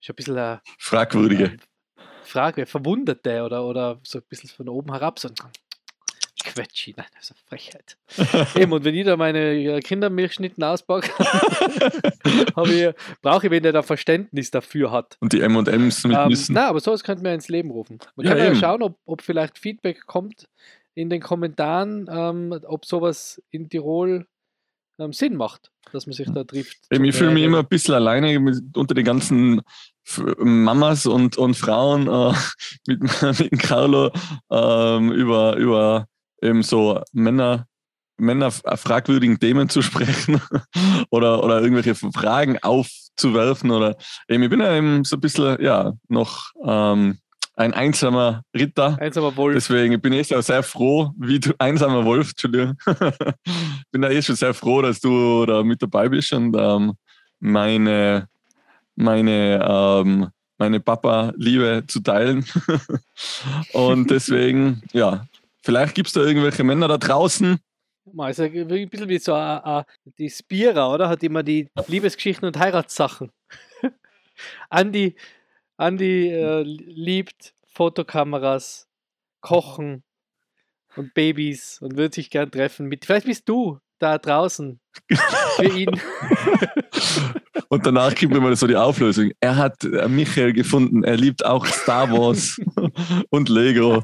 ist 0.00 0.10
ein 0.10 0.16
bisschen 0.16 0.36
äh, 0.36 0.58
Fragwürdige. 0.78 1.44
ähm, 1.44 1.60
Frage, 2.24 2.66
Verwunderte 2.66 3.42
oder, 3.44 3.64
oder 3.64 4.00
so 4.02 4.18
ein 4.18 4.24
bisschen 4.28 4.50
von 4.50 4.68
oben 4.68 4.92
herab, 4.92 5.18
so 5.18 5.28
Quetschi, 6.44 6.94
nein, 6.96 7.06
das 7.14 7.24
ist 7.24 7.32
eine 7.32 7.40
Frechheit. 7.48 7.96
Eben, 8.60 8.72
und 8.72 8.84
wenn 8.84 8.94
ich 8.94 9.04
da 9.04 9.16
meine 9.16 9.52
äh, 9.54 9.80
Kindermilchschnitten 9.80 10.62
auspacke, 10.62 11.10
brauche 12.52 12.72
ich 13.46 13.50
wen, 13.50 13.62
der 13.62 13.72
da 13.72 13.82
Verständnis 13.82 14.50
dafür 14.50 14.90
hat. 14.92 15.16
Und 15.20 15.32
die 15.32 15.40
M&M's 15.40 16.04
mit 16.04 16.16
Ähm, 16.16 16.28
Nüssen. 16.28 16.54
na, 16.54 16.68
aber 16.68 16.80
sowas 16.80 17.02
könnten 17.02 17.24
wir 17.24 17.34
ins 17.34 17.48
Leben 17.48 17.70
rufen. 17.70 17.98
Man 18.14 18.26
Ja, 18.26 18.32
kann 18.32 18.38
ja 18.38 18.46
eben. 18.48 18.56
schauen, 18.56 18.82
ob, 18.82 18.98
ob 19.06 19.22
vielleicht 19.22 19.58
Feedback 19.58 20.06
kommt 20.06 20.48
in 20.96 21.10
den 21.10 21.20
Kommentaren, 21.20 22.08
ähm, 22.10 22.58
ob 22.66 22.86
sowas 22.86 23.40
in 23.50 23.68
Tirol 23.68 24.26
ähm, 24.98 25.12
Sinn 25.12 25.36
macht, 25.36 25.70
dass 25.92 26.06
man 26.06 26.14
sich 26.14 26.28
da 26.32 26.42
trifft. 26.42 26.78
Ich 26.88 26.88
fühle 26.88 27.00
mich 27.00 27.20
Mehrreden. 27.20 27.44
immer 27.44 27.58
ein 27.58 27.68
bisschen 27.68 27.94
alleine 27.94 28.40
unter 28.74 28.94
den 28.94 29.04
ganzen 29.04 29.60
Mamas 30.38 31.06
und, 31.06 31.36
und 31.36 31.54
Frauen 31.54 32.08
äh, 32.08 32.34
mit, 32.88 33.40
mit 33.40 33.58
Carlo 33.60 34.10
ähm, 34.50 35.12
über, 35.12 35.56
über 35.56 36.06
eben 36.40 36.62
so 36.62 37.02
Männer, 37.12 37.66
Männer 38.16 38.50
fragwürdigen 38.50 39.38
Themen 39.38 39.68
zu 39.68 39.82
sprechen 39.82 40.40
oder, 41.10 41.44
oder 41.44 41.60
irgendwelche 41.60 41.94
Fragen 41.94 42.58
aufzuwerfen 42.62 43.70
oder 43.70 43.96
eben, 44.28 44.42
ich 44.44 44.50
bin 44.50 44.60
ja 44.60 44.74
eben 44.74 45.04
so 45.04 45.16
ein 45.16 45.20
bisschen, 45.20 45.62
ja, 45.62 45.92
noch 46.08 46.52
ähm, 46.64 47.18
ein 47.56 47.72
einsamer 47.72 48.42
Ritter. 48.54 48.98
Einsamer 49.00 49.36
Wolf. 49.36 49.54
Deswegen 49.54 50.00
bin 50.00 50.12
ich 50.12 50.34
auch 50.34 50.42
sehr 50.42 50.62
froh, 50.62 51.10
wie 51.18 51.40
du, 51.40 51.54
einsamer 51.58 52.04
Wolf, 52.04 52.30
Entschuldigung. 52.30 52.76
bin 53.90 54.02
da 54.02 54.10
eh 54.10 54.22
schon 54.22 54.36
sehr 54.36 54.54
froh, 54.54 54.82
dass 54.82 55.00
du 55.00 55.46
da 55.46 55.62
mit 55.62 55.82
dabei 55.82 56.08
bist 56.08 56.32
und 56.32 56.54
ähm, 56.58 56.92
meine, 57.40 58.28
meine, 58.94 59.66
ähm, 59.68 60.28
meine 60.58 60.80
Papa-Liebe 60.80 61.84
zu 61.88 62.00
teilen. 62.00 62.44
und 63.72 64.10
deswegen, 64.10 64.82
ja, 64.92 65.26
vielleicht 65.62 65.94
gibt 65.94 66.08
es 66.08 66.12
da 66.12 66.20
irgendwelche 66.20 66.62
Männer 66.62 66.88
da 66.88 66.98
draußen, 66.98 67.58
also 68.18 68.44
ein 68.44 68.88
bisschen 68.88 69.08
wie 69.08 69.18
so 69.18 69.34
a, 69.34 69.56
a, 69.56 69.86
die 70.18 70.30
Spira, 70.30 70.92
oder? 70.92 71.08
Hat 71.08 71.22
immer 71.24 71.42
die 71.42 71.68
Liebesgeschichten 71.88 72.46
und 72.46 72.56
Heiratssachen. 72.56 73.32
Andi, 74.70 75.16
Andi 75.76 76.30
äh, 76.30 76.62
liebt 76.62 77.54
Fotokameras, 77.66 78.88
Kochen 79.40 80.02
und 80.96 81.12
Babys 81.14 81.78
und 81.80 81.96
würde 81.96 82.14
sich 82.14 82.30
gern 82.30 82.50
treffen 82.50 82.86
mit. 82.86 83.04
Vielleicht 83.04 83.26
bist 83.26 83.48
du 83.48 83.78
da 83.98 84.18
draußen 84.18 84.80
für 85.56 85.64
ihn. 85.64 86.00
Und 87.68 87.84
danach 87.84 88.14
kriegt 88.14 88.32
man 88.32 88.54
so 88.54 88.66
die 88.66 88.76
Auflösung. 88.76 89.32
Er 89.40 89.56
hat 89.56 89.82
äh, 89.84 90.08
Michael 90.08 90.52
gefunden. 90.52 91.02
Er 91.02 91.16
liebt 91.16 91.44
auch 91.44 91.66
Star 91.66 92.10
Wars 92.10 92.60
und 93.30 93.48
Lego. 93.48 94.02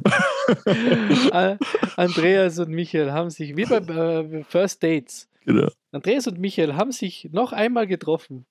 Andreas 1.96 2.58
und 2.58 2.70
Michael 2.70 3.12
haben 3.12 3.30
sich, 3.30 3.56
wie 3.56 3.64
bei 3.64 3.76
äh, 3.76 4.44
First 4.44 4.82
Dates, 4.82 5.28
genau. 5.44 5.68
Andreas 5.92 6.26
und 6.26 6.38
Michael 6.38 6.74
haben 6.74 6.92
sich 6.92 7.28
noch 7.32 7.52
einmal 7.52 7.86
getroffen 7.86 8.46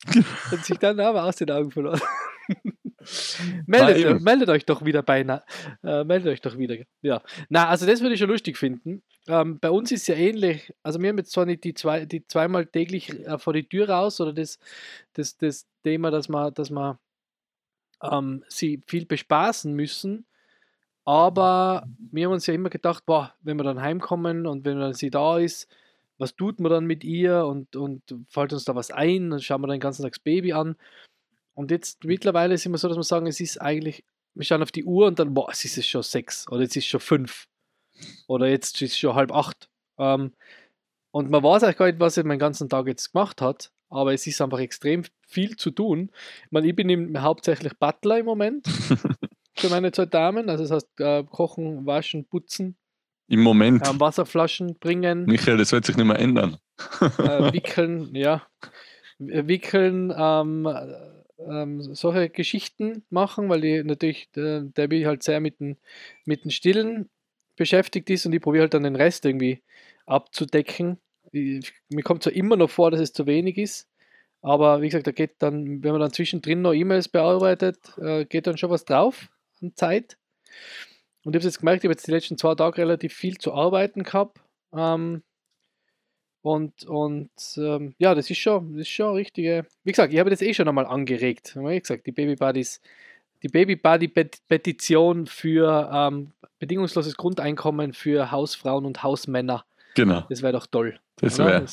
und 0.51 0.65
sich 0.65 0.77
dann 0.77 0.99
aber 0.99 1.23
aus 1.23 1.37
den 1.37 1.51
Augen 1.51 1.71
verloren. 1.71 2.01
meldet, 3.65 4.21
meldet, 4.21 4.49
euch 4.49 4.65
doch 4.65 4.85
wieder 4.85 5.01
bei, 5.01 5.21
äh, 5.21 6.03
meldet 6.03 6.27
euch 6.27 6.41
doch 6.41 6.57
wieder. 6.57 6.77
Ja, 7.01 7.21
na, 7.49 7.67
also 7.67 7.85
das 7.85 8.01
würde 8.01 8.13
ich 8.13 8.19
schon 8.19 8.29
lustig 8.29 8.57
finden. 8.57 9.01
Ähm, 9.27 9.59
bei 9.59 9.69
uns 9.69 9.91
ist 9.91 10.01
es 10.01 10.07
ja 10.07 10.15
ähnlich. 10.15 10.73
Also 10.83 11.01
wir 11.01 11.09
haben 11.09 11.17
jetzt 11.17 11.31
zwar 11.31 11.45
nicht 11.45 11.63
die, 11.63 11.73
zwei, 11.73 12.05
die 12.05 12.25
zweimal 12.27 12.65
täglich 12.65 13.09
äh, 13.09 13.37
vor 13.37 13.53
die 13.53 13.67
Tür 13.67 13.89
raus 13.89 14.21
oder 14.21 14.33
das, 14.33 14.59
das, 15.13 15.37
das 15.37 15.67
Thema, 15.83 16.11
dass 16.11 16.29
man, 16.29 16.53
dass 16.53 16.69
man 16.69 16.97
ähm, 18.03 18.43
sie 18.47 18.83
viel 18.87 19.05
bespaßen 19.05 19.73
müssen. 19.73 20.25
Aber 21.03 21.87
wir 22.11 22.25
haben 22.25 22.33
uns 22.33 22.45
ja 22.45 22.53
immer 22.53 22.69
gedacht, 22.69 23.05
boah, 23.05 23.33
wenn 23.41 23.57
wir 23.57 23.63
dann 23.63 23.81
heimkommen 23.81 24.45
und 24.45 24.65
wenn 24.65 24.79
dann 24.79 24.93
sie 24.93 25.09
da 25.09 25.39
ist, 25.39 25.67
was 26.21 26.35
tut 26.35 26.59
man 26.59 26.71
dann 26.71 26.85
mit 26.85 27.03
ihr 27.03 27.45
und, 27.45 27.75
und 27.75 28.03
fällt 28.29 28.53
uns 28.53 28.63
da 28.63 28.75
was 28.75 28.91
ein, 28.91 29.31
dann 29.31 29.39
schauen 29.41 29.61
wir 29.61 29.67
dann 29.67 29.77
den 29.77 29.81
ganzen 29.81 30.03
Tag 30.03 30.13
das 30.13 30.19
Baby 30.19 30.53
an. 30.53 30.75
Und 31.55 31.71
jetzt 31.71 32.03
mittlerweile 32.05 32.53
ist 32.53 32.65
immer 32.65 32.77
so, 32.77 32.87
dass 32.87 32.97
wir 32.97 33.03
sagen, 33.03 33.25
es 33.25 33.39
ist 33.39 33.59
eigentlich, 33.59 34.05
wir 34.35 34.45
schauen 34.45 34.61
auf 34.61 34.71
die 34.71 34.85
Uhr 34.85 35.07
und 35.07 35.17
dann, 35.17 35.33
boah, 35.33 35.49
es 35.51 35.65
ist 35.65 35.83
schon 35.87 36.03
sechs 36.03 36.47
oder 36.47 36.61
jetzt 36.61 36.77
ist 36.77 36.83
es 36.83 36.89
schon 36.89 36.99
fünf. 36.99 37.47
Oder 38.27 38.47
jetzt 38.47 38.79
ist 38.83 38.91
es 38.91 38.99
schon 38.99 39.15
halb 39.15 39.33
acht. 39.33 39.67
Ähm, 39.97 40.33
und 41.09 41.31
man 41.31 41.43
weiß 41.43 41.63
auch 41.63 41.75
gar 41.75 41.87
nicht, 41.87 41.99
was 41.99 42.17
er 42.17 42.23
meinen 42.23 42.39
ganzen 42.39 42.69
Tag 42.69 42.85
jetzt 42.85 43.11
gemacht 43.11 43.41
hat, 43.41 43.71
aber 43.89 44.13
es 44.13 44.27
ist 44.27 44.41
einfach 44.41 44.59
extrem 44.59 45.03
viel 45.27 45.55
zu 45.55 45.71
tun. 45.71 46.11
Ich, 46.45 46.51
meine, 46.51 46.67
ich 46.67 46.75
bin 46.75 46.87
im, 46.87 47.19
hauptsächlich 47.19 47.77
Butler 47.79 48.19
im 48.19 48.25
Moment 48.27 48.67
für 49.55 49.69
meine 49.69 49.91
zwei 49.91 50.05
Damen. 50.05 50.49
Also 50.49 50.63
das 50.65 50.71
heißt, 50.71 50.99
äh, 50.99 51.23
kochen, 51.23 51.87
waschen, 51.87 52.25
putzen. 52.25 52.77
Im 53.31 53.41
Moment. 53.41 53.87
Ähm, 53.87 53.99
Wasserflaschen 53.99 54.75
bringen. 54.77 55.23
Michael, 55.25 55.57
das 55.57 55.71
wird 55.71 55.85
sich 55.85 55.95
nicht 55.95 56.05
mehr 56.05 56.19
ändern. 56.19 56.57
äh, 56.99 57.53
wickeln, 57.53 58.13
ja. 58.13 58.41
Wickeln, 59.19 60.13
ähm, 60.17 60.67
ähm, 61.39 61.81
solche 61.95 62.29
Geschichten 62.29 63.03
machen, 63.09 63.47
weil 63.47 63.61
die 63.61 63.83
natürlich, 63.83 64.27
äh, 64.35 64.61
Debbie 64.63 65.05
halt 65.05 65.23
sehr 65.23 65.39
mit 65.39 65.61
den, 65.61 65.77
mit 66.25 66.43
den 66.43 66.51
Stillen 66.51 67.09
beschäftigt 67.55 68.09
ist 68.09 68.25
und 68.25 68.33
ich 68.33 68.41
probiere 68.41 68.63
halt 68.63 68.73
dann 68.73 68.83
den 68.83 68.97
Rest 68.97 69.23
irgendwie 69.23 69.61
abzudecken. 70.05 70.97
Ich, 71.31 71.71
mir 71.89 72.03
kommt 72.03 72.23
zwar 72.23 72.33
immer 72.33 72.57
noch 72.57 72.69
vor, 72.69 72.91
dass 72.91 72.99
es 72.99 73.13
zu 73.13 73.27
wenig 73.27 73.57
ist, 73.57 73.87
aber 74.41 74.81
wie 74.81 74.87
gesagt, 74.87 75.07
da 75.07 75.11
geht 75.11 75.35
dann, 75.39 75.81
wenn 75.83 75.91
man 75.91 76.01
dann 76.01 76.11
zwischendrin 76.11 76.63
noch 76.63 76.73
E-Mails 76.73 77.07
bearbeitet, 77.07 77.77
äh, 77.97 78.25
geht 78.25 78.45
dann 78.45 78.57
schon 78.57 78.71
was 78.71 78.83
drauf 78.83 79.29
an 79.61 79.71
Zeit. 79.75 80.17
Und 81.23 81.35
ich 81.35 81.39
habe 81.39 81.47
jetzt 81.47 81.59
gemerkt, 81.59 81.83
ich 81.83 81.87
habe 81.87 81.93
jetzt 81.93 82.07
die 82.07 82.11
letzten 82.11 82.37
zwei 82.37 82.55
Tage 82.55 82.77
relativ 82.79 83.13
viel 83.13 83.37
zu 83.37 83.53
arbeiten 83.53 84.03
gehabt. 84.03 84.39
Ähm, 84.73 85.23
und 86.41 86.85
und 86.85 87.29
ähm, 87.57 87.93
ja, 87.99 88.15
das 88.15 88.29
ist 88.29 88.39
schon, 88.39 88.71
das 88.71 88.81
ist 88.81 88.89
schon 88.89 89.13
richtige. 89.13 89.65
Wie 89.83 89.91
gesagt, 89.91 90.11
ich 90.11 90.19
habe 90.19 90.31
das 90.31 90.41
eh 90.41 90.53
schon 90.53 90.67
einmal 90.67 90.87
angeregt. 90.87 91.55
Wie 91.55 91.79
gesagt, 91.79 92.07
die 92.07 92.11
Baby 92.11 92.35
Buddies 92.35 92.81
die 93.43 93.47
Baby 93.47 93.75
Buddy 93.75 94.07
Petition 94.07 95.25
für 95.25 95.89
ähm, 95.91 96.31
bedingungsloses 96.59 97.17
Grundeinkommen 97.17 97.93
für 97.93 98.31
Hausfrauen 98.31 98.85
und 98.85 99.03
Hausmänner. 99.03 99.65
Genau. 99.95 100.25
Das 100.29 100.41
wäre 100.41 100.53
doch 100.53 100.67
toll. 100.67 100.99
Das 101.17 101.37
wäre. 101.37 101.65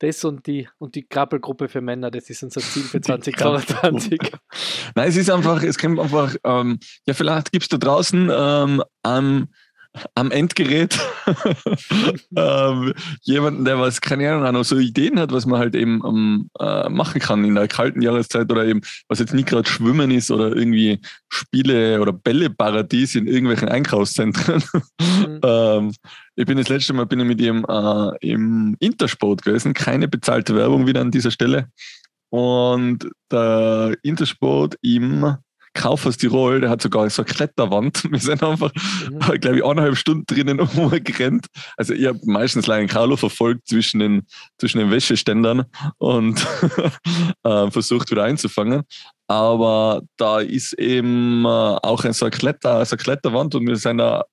Das, 0.00 0.24
und 0.24 0.46
die, 0.46 0.68
und 0.78 0.94
die 0.94 1.02
Krabbelgruppe 1.02 1.68
für 1.68 1.80
Männer, 1.80 2.10
das 2.10 2.30
ist 2.30 2.42
unser 2.42 2.60
Ziel 2.60 2.84
für 2.84 3.00
2022. 3.00 4.20
Nein, 4.94 5.08
es 5.08 5.16
ist 5.16 5.30
einfach, 5.30 5.62
es 5.62 5.76
kommt 5.76 5.98
einfach, 5.98 6.36
ähm, 6.44 6.78
ja, 7.06 7.14
vielleicht 7.14 7.50
gibt 7.50 7.64
es 7.64 7.68
da 7.68 7.78
draußen 7.78 8.30
ähm, 8.32 8.82
am 9.02 9.48
am 10.14 10.30
Endgerät 10.30 10.98
ähm, 12.36 12.92
jemanden, 13.22 13.64
der 13.64 13.78
was, 13.78 14.00
keine 14.00 14.30
Ahnung, 14.30 14.46
auch 14.46 14.52
noch 14.52 14.64
so 14.64 14.78
Ideen 14.78 15.18
hat, 15.18 15.32
was 15.32 15.46
man 15.46 15.58
halt 15.58 15.74
eben 15.74 16.02
ähm, 16.06 16.50
äh, 16.58 16.88
machen 16.88 17.20
kann 17.20 17.44
in 17.44 17.54
der 17.54 17.68
kalten 17.68 18.02
Jahreszeit 18.02 18.50
oder 18.50 18.66
eben, 18.66 18.80
was 19.08 19.18
jetzt 19.18 19.34
nicht 19.34 19.48
gerade 19.48 19.68
Schwimmen 19.68 20.10
ist 20.10 20.30
oder 20.30 20.54
irgendwie 20.54 21.00
Spiele 21.28 22.00
oder 22.00 22.12
Bälleparadies 22.12 23.14
in 23.14 23.26
irgendwelchen 23.26 23.68
Einkaufszentren. 23.68 24.62
Mhm. 25.00 25.40
ähm, 25.44 25.94
ich 26.36 26.46
bin 26.46 26.58
das 26.58 26.68
letzte 26.68 26.92
Mal 26.92 27.06
bin 27.06 27.20
ich 27.20 27.26
mit 27.26 27.40
ihm 27.40 27.64
äh, 27.68 28.10
im 28.20 28.76
Intersport 28.78 29.42
gewesen, 29.42 29.74
keine 29.74 30.08
bezahlte 30.08 30.54
Werbung 30.54 30.86
wieder 30.86 31.00
an 31.00 31.10
dieser 31.10 31.30
Stelle. 31.30 31.68
Und 32.30 33.08
der 33.30 33.96
Intersport 34.02 34.76
im 34.82 35.38
Kaufhaus 35.74 36.16
Tirol, 36.16 36.60
der 36.60 36.70
hat 36.70 36.82
sogar 36.82 37.08
so 37.10 37.22
eine 37.22 37.32
Kletterwand. 37.32 38.04
Wir 38.10 38.18
sind 38.18 38.42
einfach, 38.42 38.72
mhm. 39.10 39.40
glaube 39.40 39.56
ich, 39.56 39.64
eineinhalb 39.64 39.96
Stunden 39.96 40.26
drinnen 40.26 40.60
umgerannt. 40.76 41.46
Also 41.76 41.94
ich 41.94 42.06
habe 42.06 42.18
meistens 42.24 42.66
Lion 42.66 42.86
Carlo 42.86 43.16
verfolgt 43.16 43.68
zwischen 43.68 44.00
den, 44.00 44.26
zwischen 44.58 44.78
den 44.78 44.90
Wäscheständern 44.90 45.64
und 45.98 46.44
äh, 47.44 47.70
versucht 47.70 48.10
wieder 48.10 48.24
einzufangen. 48.24 48.82
Aber 49.30 50.02
da 50.16 50.40
ist 50.40 50.72
eben 50.78 51.44
äh, 51.44 51.48
auch 51.48 52.02
so 52.12 52.24
eine, 52.24 52.30
Kletter, 52.30 52.84
so 52.86 52.94
eine 52.94 53.02
Kletterwand 53.02 53.54
und 53.54 53.66
wir 53.66 53.76
sind 53.76 53.98
da, 53.98 54.24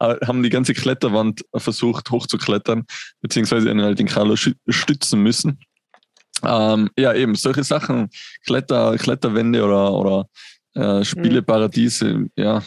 haben 0.00 0.44
die 0.44 0.50
ganze 0.50 0.74
Kletterwand 0.74 1.44
versucht 1.56 2.08
hochzuklettern, 2.10 2.84
beziehungsweise 3.20 3.74
halt 3.74 3.98
den 3.98 4.06
Carlo 4.06 4.36
stützen 4.36 5.22
müssen. 5.24 5.58
Ähm, 6.44 6.90
ja, 6.96 7.14
eben 7.14 7.34
solche 7.34 7.64
Sachen, 7.64 8.10
Kletter, 8.46 8.96
Kletterwände 8.96 9.64
oder, 9.64 9.92
oder 9.92 10.26
äh, 10.78 11.04
Spieleparadiese, 11.04 12.28
ja. 12.36 12.62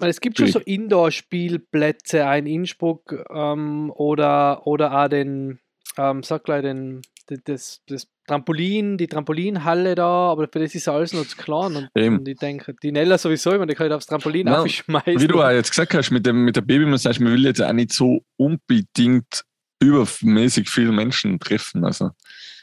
Es 0.00 0.20
gibt 0.20 0.38
schon 0.38 0.48
so 0.48 0.58
Indoor-Spielplätze, 0.58 2.26
ein 2.26 2.46
Innsbruck 2.46 3.14
ähm, 3.30 3.92
oder, 3.94 4.66
oder 4.66 5.04
auch 5.04 5.08
den, 5.08 5.60
ähm, 5.96 6.22
sag 6.22 6.44
gleich, 6.44 6.62
den, 6.62 7.02
das, 7.44 7.80
das 7.86 8.08
Trampolin, 8.26 8.96
die 8.96 9.06
Trampolinhalle 9.06 9.94
da, 9.94 10.30
aber 10.30 10.48
für 10.50 10.58
das 10.58 10.74
ist 10.74 10.88
alles 10.88 11.12
noch 11.12 11.26
zu 11.26 11.36
klein. 11.36 11.76
Und, 11.76 11.90
und 11.94 12.28
ich 12.28 12.38
denke, 12.38 12.74
die 12.82 12.90
Nella 12.90 13.18
sowieso 13.18 13.52
immer, 13.52 13.66
die 13.66 13.74
kann 13.74 13.92
aufs 13.92 14.06
Trampolin 14.06 14.46
ja, 14.46 14.62
aufschmeißen. 14.62 15.20
Wie 15.20 15.28
du 15.28 15.42
auch 15.42 15.50
jetzt 15.50 15.70
gesagt 15.70 15.94
hast, 15.94 16.10
mit, 16.10 16.26
dem, 16.26 16.44
mit 16.44 16.56
der 16.56 16.62
Babymassage, 16.62 17.22
man 17.22 17.34
will 17.34 17.44
jetzt 17.44 17.62
auch 17.62 17.72
nicht 17.72 17.92
so 17.92 18.24
unbedingt 18.36 19.44
übermäßig 19.80 20.68
viele 20.68 20.92
Menschen 20.92 21.38
treffen. 21.38 21.84
Also. 21.84 22.10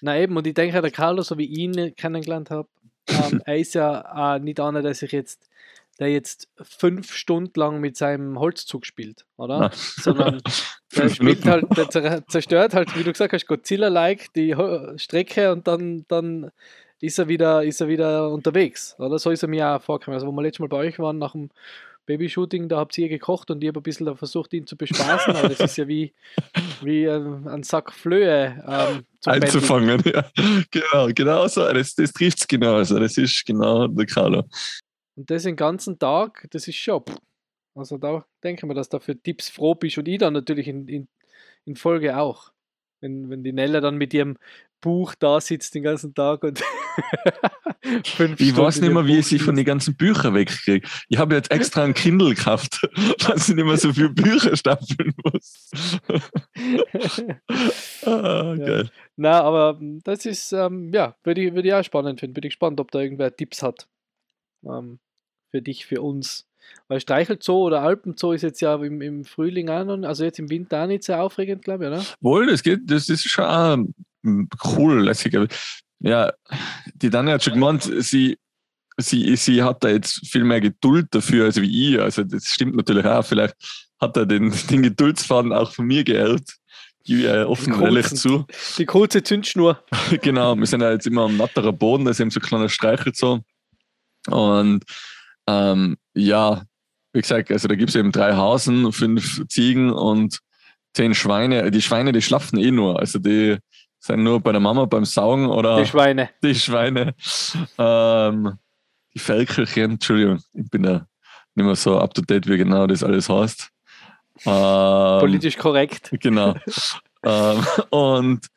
Na 0.01 0.19
eben, 0.19 0.35
und 0.35 0.47
ich 0.47 0.53
denke, 0.53 0.81
der 0.81 0.91
Carlo, 0.91 1.21
so 1.21 1.37
wie 1.37 1.45
ich 1.45 1.59
ihn 1.59 1.95
kennengelernt 1.95 2.49
habe, 2.49 2.67
ähm, 3.07 3.41
er 3.45 3.57
ist 3.57 3.73
ja 3.73 4.35
äh, 4.35 4.39
nicht 4.39 4.59
einer, 4.59 4.81
der 4.81 4.93
sich 4.93 5.11
jetzt, 5.11 5.49
der 5.99 6.09
jetzt 6.09 6.47
fünf 6.61 7.13
Stunden 7.13 7.59
lang 7.59 7.79
mit 7.79 7.97
seinem 7.97 8.39
Holzzug 8.39 8.85
spielt, 8.85 9.25
oder? 9.37 9.59
Nein. 9.59 9.71
Sondern 9.73 10.41
der 10.95 11.09
spielt 11.09 11.45
halt, 11.45 11.65
der 11.75 12.25
zerstört 12.27 12.73
halt, 12.73 12.95
wie 12.97 13.03
du 13.03 13.11
gesagt 13.11 13.33
hast, 13.33 13.47
Godzilla-like 13.47 14.33
die 14.33 14.55
Strecke 14.97 15.51
und 15.51 15.67
dann, 15.67 16.05
dann 16.07 16.51
ist 17.01 17.17
er 17.17 17.27
wieder, 17.27 17.63
ist 17.63 17.81
er 17.81 17.87
wieder 17.87 18.29
unterwegs. 18.29 18.95
Oder 18.99 19.17
so 19.19 19.31
ist 19.31 19.43
er 19.43 19.49
mir 19.49 19.69
auch 19.69 19.81
vorgekommen. 19.81 20.15
Also, 20.15 20.27
wo 20.27 20.31
wir 20.31 20.43
letztes 20.43 20.59
Mal 20.59 20.69
bei 20.69 20.77
euch 20.77 20.99
waren, 20.99 21.17
nach 21.17 21.31
dem 21.31 21.49
Babyshooting, 22.11 22.67
da 22.67 22.77
habt 22.77 22.97
ihr 22.97 23.07
gekocht 23.07 23.49
und 23.51 23.63
ich 23.63 23.69
habe 23.69 23.79
ein 23.79 23.83
bisschen 23.83 24.13
versucht, 24.17 24.53
ihn 24.53 24.67
zu 24.67 24.75
bespaßen, 24.75 25.33
aber 25.33 25.47
das 25.47 25.61
ist 25.61 25.77
ja 25.77 25.87
wie, 25.87 26.13
wie 26.81 27.07
ein, 27.07 27.47
ein 27.47 27.63
Sack 27.63 27.93
Flöhe 27.93 28.61
ähm, 28.67 29.05
einzufangen. 29.25 30.01
Ja. 30.05 30.29
Genau, 30.71 31.07
genau 31.15 31.47
so. 31.47 31.71
Das, 31.71 31.95
das 31.95 32.11
trifft 32.11 32.41
es 32.41 32.47
genau. 32.47 32.75
Also 32.75 32.99
das 32.99 33.17
ist 33.17 33.45
genau 33.45 33.87
der 33.87 34.05
Carlo. 34.05 34.43
Und 35.15 35.29
das 35.29 35.43
den 35.43 35.55
ganzen 35.55 35.97
Tag, 35.97 36.47
das 36.51 36.67
ist 36.67 36.75
schon. 36.75 37.03
Also 37.75 37.97
da 37.97 38.25
denke 38.43 38.65
ich 38.65 38.67
mir, 38.67 38.73
dass 38.73 38.89
du 38.89 38.99
für 38.99 39.17
Tipps 39.17 39.47
froh 39.47 39.75
bist 39.75 39.97
und 39.97 40.07
ich 40.07 40.17
dann 40.17 40.33
natürlich 40.33 40.67
in, 40.67 40.87
in, 40.89 41.07
in 41.63 41.75
Folge 41.77 42.17
auch. 42.17 42.51
Wenn, 42.99 43.29
wenn 43.29 43.43
die 43.43 43.53
Nella 43.53 43.79
dann 43.79 43.95
mit 43.95 44.13
ihrem 44.13 44.37
Buch 44.81 45.15
da 45.15 45.39
sitzt 45.39 45.75
den 45.75 45.83
ganzen 45.83 46.13
Tag 46.13 46.43
und 46.43 46.61
fünf 48.05 48.39
Ich 48.39 48.49
Stunden 48.49 48.57
weiß 48.57 48.81
nicht 48.81 48.93
mehr, 48.93 49.05
wie 49.05 49.19
ich 49.19 49.27
sie 49.27 49.39
von 49.39 49.55
den 49.55 49.65
ganzen 49.65 49.95
Büchern 49.95 50.33
wegkriege. 50.33 50.87
Ich 51.07 51.17
habe 51.17 51.35
jetzt 51.35 51.51
extra 51.51 51.83
ein 51.83 51.93
Kindle 51.93 52.33
gekauft, 52.33 52.81
dass 53.19 53.47
ich 53.47 53.55
nicht 53.55 53.65
mehr 53.65 53.77
so 53.77 53.93
viele 53.93 54.09
Bücher 54.09 54.55
stapeln 54.57 55.13
muss. 55.23 55.99
ah, 58.05 58.55
geil. 58.55 58.83
Ja. 58.85 58.91
Na, 59.15 59.41
aber 59.41 59.79
das 60.03 60.25
ist, 60.25 60.51
ähm, 60.51 60.91
ja, 60.93 61.15
würde 61.23 61.41
ich, 61.41 61.53
würd 61.53 61.65
ich 61.65 61.73
auch 61.73 61.83
spannend 61.83 62.19
finden. 62.19 62.33
Bin 62.33 62.43
ich 62.43 62.51
gespannt, 62.51 62.79
ob 62.79 62.91
da 62.91 62.99
irgendwer 62.99 63.35
Tipps 63.35 63.63
hat. 63.63 63.87
Ähm, 64.65 64.99
für 65.51 65.61
dich, 65.61 65.85
für 65.85 66.01
uns. 66.01 66.47
Weil 66.87 66.99
Streichelzoo 66.99 67.65
oder 67.65 67.81
Alpenzoo 67.81 68.31
ist 68.33 68.43
jetzt 68.43 68.61
ja 68.61 68.75
im, 68.75 69.01
im 69.01 69.25
Frühling 69.25 69.69
auch 69.69 69.83
noch, 69.83 70.07
also 70.07 70.23
jetzt 70.23 70.39
im 70.39 70.49
Winter 70.49 70.83
auch 70.83 70.87
nicht 70.87 71.03
sehr 71.03 71.21
aufregend, 71.21 71.63
glaube 71.63 71.85
ich, 71.85 71.91
oder? 71.91 72.03
Wohl, 72.21 72.47
das 72.47 72.63
geht, 72.63 72.79
das 72.85 73.09
ist 73.09 73.27
schon 73.29 73.93
cool, 74.23 75.03
lässig. 75.03 75.37
Ja, 75.99 76.31
die 76.95 77.09
Dani 77.09 77.31
hat 77.31 77.43
schon 77.43 77.53
gemeint, 77.53 77.83
sie, 77.83 78.37
sie, 78.97 79.35
sie 79.35 79.63
hat 79.63 79.83
da 79.83 79.89
jetzt 79.89 80.27
viel 80.27 80.43
mehr 80.43 80.61
Geduld 80.61 81.07
dafür 81.11 81.45
als 81.45 81.61
wie 81.61 81.93
ich. 81.93 81.99
Also 81.99 82.23
das 82.23 82.47
stimmt 82.47 82.75
natürlich 82.75 83.05
auch. 83.05 83.25
Vielleicht 83.25 83.55
hat 83.99 84.17
er 84.17 84.25
den, 84.25 84.51
den 84.69 84.83
Geduldsfaden 84.83 85.53
auch 85.53 85.71
von 85.71 85.85
mir 85.85 86.03
geerbt. 86.03 86.57
Gebe 87.03 87.19
ich 87.19 87.25
ja 87.25 87.45
offen 87.47 87.73
und 87.73 87.81
ehrlich 87.81 88.07
zu. 88.07 88.45
Die 88.77 88.85
kurze 88.85 89.23
Zündschnur. 89.23 89.83
genau, 90.21 90.55
wir 90.55 90.67
sind 90.67 90.81
ja 90.81 90.91
jetzt 90.91 91.07
immer 91.07 91.23
am 91.23 91.37
natterer 91.37 91.73
Boden, 91.73 92.05
da 92.05 92.11
ist 92.11 92.19
eben 92.19 92.29
so 92.29 92.39
ein 92.39 92.43
kleiner 92.43 92.69
Streichelzoo. 92.69 93.39
Und 94.27 94.83
ähm, 95.47 95.97
ja, 96.13 96.63
wie 97.13 97.21
gesagt, 97.21 97.51
also 97.51 97.67
da 97.67 97.75
gibt 97.75 97.89
es 97.89 97.95
eben 97.95 98.11
drei 98.11 98.33
Hasen, 98.33 98.91
fünf 98.93 99.47
Ziegen 99.47 99.91
und 99.91 100.39
zehn 100.93 101.15
Schweine. 101.15 101.71
Die 101.71 101.81
Schweine, 101.81 102.11
die 102.11 102.21
schlafen 102.21 102.59
eh 102.59 102.71
nur. 102.71 102.99
Also 102.99 103.19
die 103.19 103.57
sind 104.01 104.23
nur 104.23 104.41
bei 104.41 104.51
der 104.51 104.59
Mama 104.59 104.85
beim 104.85 105.05
Saugen 105.05 105.47
oder. 105.47 105.77
Die 105.77 105.85
Schweine. 105.85 106.29
Die 106.43 106.55
Schweine. 106.55 107.13
Ähm, 107.77 108.57
die 109.13 109.19
Ferkelchen, 109.19 109.91
Entschuldigung, 109.91 110.39
ich 110.53 110.69
bin 110.69 110.83
da 110.83 111.07
nicht 111.55 111.65
mehr 111.65 111.75
so 111.75 111.99
up 111.99 112.13
to 112.13 112.21
date, 112.21 112.47
wie 112.47 112.57
genau 112.57 112.87
das 112.87 113.03
alles 113.03 113.29
heißt. 113.29 113.69
Ähm, 114.45 115.19
Politisch 115.19 115.57
korrekt. 115.57 116.09
Genau. 116.19 116.55
ähm, 117.23 117.65
und 117.91 118.47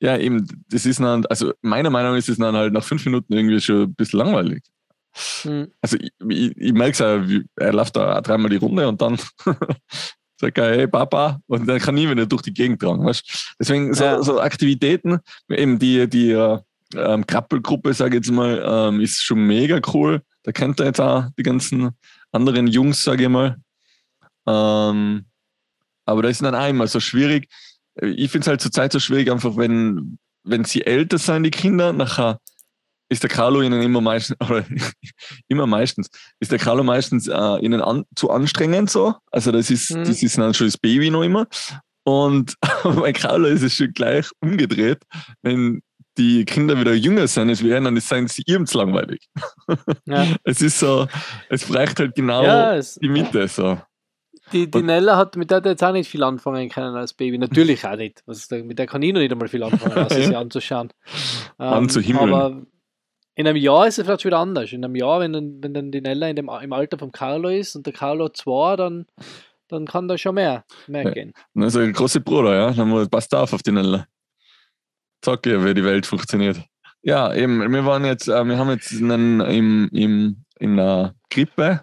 ja, 0.00 0.16
eben, 0.16 0.46
das 0.70 0.86
ist 0.86 1.00
dann, 1.00 1.26
also 1.26 1.52
meiner 1.60 1.90
Meinung 1.90 2.12
nach 2.12 2.18
ist 2.18 2.28
es 2.28 2.38
dann 2.38 2.56
halt 2.56 2.72
nach 2.72 2.84
fünf 2.84 3.04
Minuten 3.04 3.32
irgendwie 3.32 3.60
schon 3.60 3.82
ein 3.82 3.94
bisschen 3.94 4.20
langweilig. 4.20 4.64
Mhm. 5.44 5.72
Also 5.80 5.98
ich, 5.98 6.10
ich, 6.28 6.56
ich 6.56 6.72
merke 6.72 6.92
es 6.92 6.98
ja, 6.98 7.22
er 7.56 7.72
läuft 7.72 7.96
da 7.96 8.20
dreimal 8.20 8.50
die 8.50 8.56
Runde 8.56 8.88
und 8.88 9.00
dann 9.00 9.18
sagt 10.38 10.58
er, 10.58 10.76
hey 10.76 10.86
Papa, 10.86 11.40
und 11.46 11.66
dann 11.66 11.78
kann 11.78 11.96
ich 11.96 12.08
wieder 12.08 12.26
durch 12.26 12.42
die 12.42 12.52
Gegend 12.52 12.80
tragen. 12.80 13.04
Weißt? 13.04 13.54
Deswegen 13.58 13.94
so, 13.94 14.04
ja. 14.04 14.22
so 14.22 14.40
Aktivitäten, 14.40 15.18
eben 15.48 15.78
die, 15.78 16.08
die 16.08 16.30
äh, 16.30 16.58
ähm, 16.94 17.26
Krabbelgruppe, 17.26 17.94
sage 17.94 18.16
ich 18.16 18.24
jetzt 18.24 18.32
mal, 18.32 18.62
ähm, 18.64 19.00
ist 19.00 19.22
schon 19.22 19.46
mega 19.46 19.80
cool. 19.92 20.22
Da 20.42 20.52
kennt 20.52 20.80
er 20.80 20.86
jetzt 20.86 21.00
auch 21.00 21.24
die 21.38 21.42
ganzen 21.42 21.90
anderen 22.32 22.66
Jungs, 22.66 23.02
sage 23.02 23.24
ich 23.24 23.28
mal. 23.28 23.56
Ähm, 24.46 25.24
aber 26.04 26.22
da 26.22 26.28
ist 26.28 26.42
dann 26.42 26.54
auch 26.54 26.68
immer 26.68 26.86
so 26.86 27.00
schwierig. 27.00 27.48
Ich 28.00 28.30
finde 28.30 28.44
es 28.44 28.48
halt 28.48 28.60
zurzeit 28.60 28.92
so 28.92 29.00
schwierig, 29.00 29.30
einfach 29.30 29.56
wenn, 29.56 30.18
wenn 30.44 30.64
sie 30.64 30.86
älter 30.86 31.18
sind, 31.18 31.42
die 31.42 31.50
Kinder, 31.50 31.92
nachher 31.92 32.38
ist 33.08 33.22
der 33.22 33.30
Carlo 33.30 33.62
ihnen 33.62 33.82
immer 33.82 34.00
meistens, 34.00 34.36
oder 34.48 34.64
immer 35.48 35.66
meistens, 35.66 36.08
ist 36.40 36.52
der 36.52 36.58
Carlo 36.58 36.82
meistens 36.82 37.28
äh, 37.28 37.58
ihnen 37.64 37.80
an, 37.80 38.04
zu 38.14 38.30
anstrengend 38.30 38.90
so. 38.90 39.14
Also 39.30 39.52
das 39.52 39.70
ist, 39.70 39.90
mhm. 39.90 40.04
das 40.04 40.22
ist 40.22 40.38
dann 40.38 40.54
schon 40.54 40.66
das 40.66 40.78
Baby 40.78 41.10
noch 41.10 41.22
immer. 41.22 41.46
Und 42.04 42.54
bei 42.84 43.12
Carlo 43.12 43.46
ist 43.46 43.62
es 43.62 43.74
schon 43.74 43.92
gleich 43.92 44.28
umgedreht. 44.40 45.02
Wenn 45.42 45.82
die 46.18 46.44
Kinder 46.44 46.78
wieder 46.78 46.94
jünger 46.94 47.26
sind 47.26 47.50
als 47.50 47.62
wir, 47.62 47.80
dann 47.80 47.98
sind 48.00 48.30
sie 48.30 48.42
ihm 48.46 48.66
zu 48.66 48.78
langweilig. 48.78 49.28
Ja. 50.06 50.24
Es 50.44 50.62
ist 50.62 50.78
so, 50.78 51.08
es 51.48 51.64
braucht 51.64 51.98
halt 51.98 52.14
genau 52.14 52.44
ja, 52.44 52.80
die 52.80 53.08
Mitte. 53.08 53.48
So. 53.48 53.78
Die, 54.52 54.70
die 54.70 54.82
Nella 54.82 55.16
hat 55.16 55.34
mit 55.34 55.50
der 55.50 55.60
jetzt 55.64 55.82
auch 55.82 55.92
nicht 55.92 56.08
viel 56.08 56.22
anfangen 56.22 56.68
können 56.68 56.94
als 56.94 57.12
Baby. 57.12 57.38
Natürlich 57.38 57.84
auch 57.84 57.96
nicht. 57.96 58.22
Also 58.26 58.54
mit 58.56 58.78
der 58.78 58.86
kann 58.86 59.02
ich 59.02 59.12
noch 59.12 59.20
nicht 59.20 59.32
einmal 59.32 59.48
viel 59.48 59.64
anfangen, 59.64 59.98
als 59.98 60.14
sie 60.14 60.36
anzuschauen. 60.36 60.92
Ähm, 61.58 61.66
Anzuhimmeln. 61.66 62.32
Aber 62.32 62.62
in 63.36 63.46
einem 63.46 63.56
Jahr 63.58 63.86
ist 63.86 63.98
es 63.98 64.06
vielleicht 64.06 64.24
wieder 64.24 64.38
anders. 64.38 64.72
In 64.72 64.82
einem 64.82 64.96
Jahr, 64.96 65.20
wenn 65.20 65.34
dann, 65.34 65.58
wenn 65.62 65.74
dann 65.74 65.92
die 65.92 66.00
Nella 66.00 66.28
in 66.28 66.36
dem, 66.36 66.48
im 66.48 66.72
Alter 66.72 66.98
von 66.98 67.12
Carlo 67.12 67.50
ist 67.50 67.76
und 67.76 67.86
der 67.86 67.92
Carlo 67.92 68.30
zwei, 68.30 68.76
dann, 68.76 69.06
dann 69.68 69.84
kann 69.86 70.08
da 70.08 70.16
schon 70.16 70.36
mehr, 70.36 70.64
mehr 70.86 71.04
ja. 71.04 71.10
gehen. 71.10 71.32
Also 71.54 71.80
ein 71.80 71.92
großer 71.92 72.20
Bruder, 72.20 72.54
ja. 72.54 72.70
Dann 72.70 73.08
passt 73.10 73.34
auf 73.34 73.52
auf 73.52 73.62
die 73.62 73.72
Nella. 73.72 74.06
Sag 75.22 75.42
dir, 75.42 75.62
wie 75.64 75.74
die 75.74 75.84
Welt 75.84 76.06
funktioniert. 76.06 76.62
Ja, 77.02 77.32
eben, 77.34 77.70
wir 77.70 77.84
waren 77.84 78.06
jetzt, 78.06 78.26
äh, 78.26 78.44
wir 78.44 78.56
haben 78.56 78.70
jetzt 78.70 78.92
einen, 78.92 79.40
im, 79.40 79.90
im, 79.92 80.44
in 80.58 80.80
einer 80.80 81.14
Grippe 81.30 81.82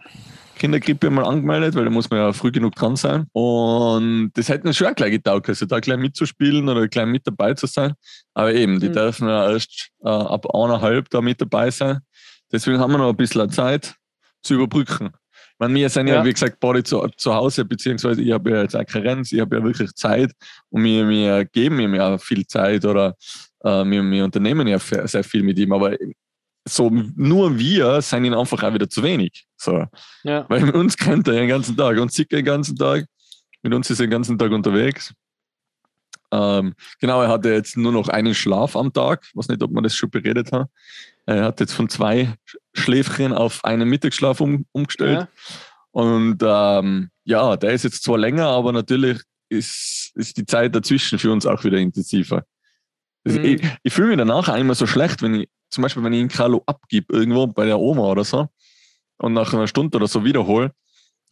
Kindergrippe 0.63 1.09
mal 1.09 1.25
angemeldet, 1.25 1.75
weil 1.75 1.83
da 1.83 1.89
muss 1.89 2.09
man 2.09 2.19
ja 2.19 2.31
früh 2.31 2.49
genug 2.49 2.73
dran 2.75 2.95
sein. 2.95 3.27
Und 3.33 4.31
das 4.35 4.47
hätte 4.47 4.65
mir 4.65 4.73
schon 4.73 4.95
gleich 4.95 5.11
getaugt, 5.11 5.49
also 5.49 5.65
da 5.65 5.81
gleich 5.81 5.97
mitzuspielen 5.97 6.69
oder 6.69 6.87
gleich 6.87 7.05
mit 7.05 7.27
dabei 7.27 7.53
zu 7.53 7.67
sein. 7.67 7.95
Aber 8.33 8.53
eben, 8.53 8.79
die 8.79 8.87
mhm. 8.87 8.93
dürfen 8.93 9.27
ja 9.27 9.51
erst 9.51 9.89
äh, 10.05 10.07
ab 10.07 10.45
eineinhalb 10.55 11.09
da 11.09 11.19
mit 11.19 11.41
dabei 11.41 11.69
sein. 11.69 11.99
Deswegen 12.49 12.79
haben 12.79 12.93
wir 12.93 12.97
noch 12.97 13.09
ein 13.09 13.17
bisschen 13.17 13.49
Zeit 13.49 13.95
zu 14.41 14.53
überbrücken. 14.53 15.07
Ich 15.33 15.59
meine, 15.59 15.73
wir 15.73 15.89
sind 15.89 16.07
ja, 16.07 16.15
ja 16.15 16.25
wie 16.25 16.31
gesagt, 16.31 16.61
beide 16.61 16.81
zu, 16.81 17.05
zu 17.17 17.35
Hause, 17.35 17.65
beziehungsweise 17.65 18.21
ich 18.21 18.31
habe 18.31 18.51
ja 18.51 18.61
jetzt 18.61 18.77
auch 18.77 18.85
keine 18.85 19.03
Renz, 19.03 19.33
ich 19.33 19.41
habe 19.41 19.57
ja 19.57 19.63
wirklich 19.65 19.93
Zeit 19.95 20.31
und 20.69 20.85
wir, 20.85 21.09
wir 21.09 21.43
geben 21.43 21.81
ihm 21.81 21.93
ja 21.93 22.17
viel 22.17 22.47
Zeit 22.47 22.85
oder 22.85 23.15
äh, 23.65 23.83
wir, 23.83 24.01
wir 24.01 24.23
unternehmen 24.23 24.65
ja 24.65 24.79
sehr 24.79 25.25
viel 25.25 25.43
mit 25.43 25.59
ihm. 25.59 25.73
Aber 25.73 25.91
so 26.65 26.89
nur 26.89 27.57
wir 27.57 28.01
sind 28.01 28.25
ihn 28.25 28.33
einfach 28.33 28.63
auch 28.63 28.73
wieder 28.73 28.89
zu 28.89 29.03
wenig. 29.03 29.45
So. 29.57 29.85
Ja. 30.23 30.45
Weil 30.49 30.61
mit 30.61 30.75
uns 30.75 30.97
kennt 30.97 31.27
er 31.27 31.33
den 31.33 31.47
ganzen 31.47 31.75
Tag 31.75 31.97
und 31.97 32.11
sieht 32.11 32.31
den 32.31 32.45
ganzen 32.45 32.75
Tag. 32.75 33.05
Mit 33.61 33.73
uns 33.73 33.89
ist 33.89 33.99
er 33.99 34.07
den 34.07 34.11
ganzen 34.11 34.37
Tag 34.37 34.51
unterwegs. 34.51 35.13
Ähm, 36.31 36.73
genau, 36.99 37.21
er 37.21 37.29
hatte 37.29 37.53
jetzt 37.53 37.77
nur 37.77 37.91
noch 37.91 38.09
einen 38.09 38.33
Schlaf 38.33 38.75
am 38.75 38.91
Tag. 38.91 39.25
Ich 39.27 39.35
weiß 39.35 39.49
nicht, 39.49 39.61
ob 39.61 39.71
man 39.71 39.83
das 39.83 39.95
schon 39.95 40.09
beredet 40.09 40.51
hat. 40.51 40.67
Er 41.25 41.43
hat 41.43 41.59
jetzt 41.59 41.73
von 41.73 41.89
zwei 41.89 42.33
Schläfchen 42.73 43.33
auf 43.33 43.63
einen 43.63 43.87
Mittagsschlaf 43.87 44.41
um, 44.41 44.65
umgestellt. 44.71 45.19
Ja. 45.19 45.27
Und 45.91 46.39
ähm, 46.41 47.11
ja, 47.23 47.55
der 47.55 47.73
ist 47.73 47.83
jetzt 47.83 48.03
zwar 48.03 48.17
länger, 48.17 48.47
aber 48.47 48.71
natürlich 48.71 49.21
ist, 49.49 50.11
ist 50.15 50.37
die 50.37 50.45
Zeit 50.45 50.75
dazwischen 50.75 51.19
für 51.19 51.31
uns 51.31 51.45
auch 51.45 51.63
wieder 51.63 51.77
intensiver. 51.77 52.43
Also 53.23 53.39
mhm. 53.39 53.45
Ich, 53.45 53.61
ich 53.83 53.93
fühle 53.93 54.09
mich 54.09 54.17
danach 54.17 54.53
immer 54.57 54.75
so 54.75 54.87
schlecht, 54.87 55.21
wenn 55.21 55.35
ich 55.35 55.49
zum 55.73 55.81
Beispiel, 55.81 56.03
wenn 56.03 56.13
ich 56.13 56.19
einen 56.19 56.29
Carlo 56.29 56.63
abgib 56.65 57.11
irgendwo 57.11 57.47
bei 57.47 57.65
der 57.65 57.79
Oma 57.79 58.03
oder 58.03 58.23
so 58.23 58.47
und 59.17 59.33
nach 59.33 59.53
einer 59.53 59.67
Stunde 59.67 59.97
oder 59.97 60.07
so 60.07 60.23
wiederhole, 60.23 60.71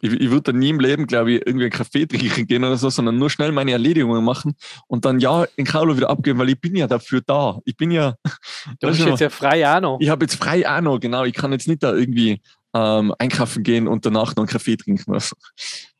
ich, 0.02 0.14
ich 0.14 0.32
würde 0.32 0.52
dann 0.52 0.60
nie 0.60 0.70
im 0.70 0.80
Leben, 0.80 1.06
glaube 1.06 1.34
ich, 1.34 1.46
irgendwie 1.46 1.66
einen 1.66 1.72
Kaffee 1.72 2.06
trinken 2.08 2.48
gehen 2.48 2.64
oder 2.64 2.76
so, 2.76 2.90
sondern 2.90 3.18
nur 3.18 3.30
schnell 3.30 3.52
meine 3.52 3.72
Erledigungen 3.72 4.24
machen 4.24 4.56
und 4.88 5.06
dann 5.06 5.20
ja 5.20 5.46
den 5.58 5.66
Carlo 5.66 5.96
wieder 5.96 6.10
abgeben, 6.10 6.40
weil 6.40 6.50
ich 6.50 6.60
bin 6.60 6.76
ja 6.76 6.88
dafür 6.88 7.22
da. 7.26 7.60
Ich 7.66 7.78
bin 7.78 7.92
ja. 7.92 8.16
Du 8.80 8.88
bist 8.88 9.00
jetzt 9.00 9.20
ja 9.20 9.30
frei 9.30 9.68
auch 9.68 9.80
noch. 9.80 9.98
Ich 10.02 10.10
habe 10.10 10.26
jetzt 10.26 10.36
frei 10.36 10.68
auch 10.68 10.82
noch, 10.82 11.00
genau. 11.00 11.24
Ich 11.24 11.34
kann 11.34 11.52
jetzt 11.52 11.68
nicht 11.68 11.84
da 11.84 11.94
irgendwie 11.94 12.42
ähm, 12.74 13.14
einkaufen 13.20 13.64
gehen 13.64 13.88
und 13.88 14.06
danach 14.06 14.36
noch 14.36 14.44
einen 14.44 14.48
Kaffee 14.48 14.76
trinken. 14.76 15.12
Oder, 15.12 15.22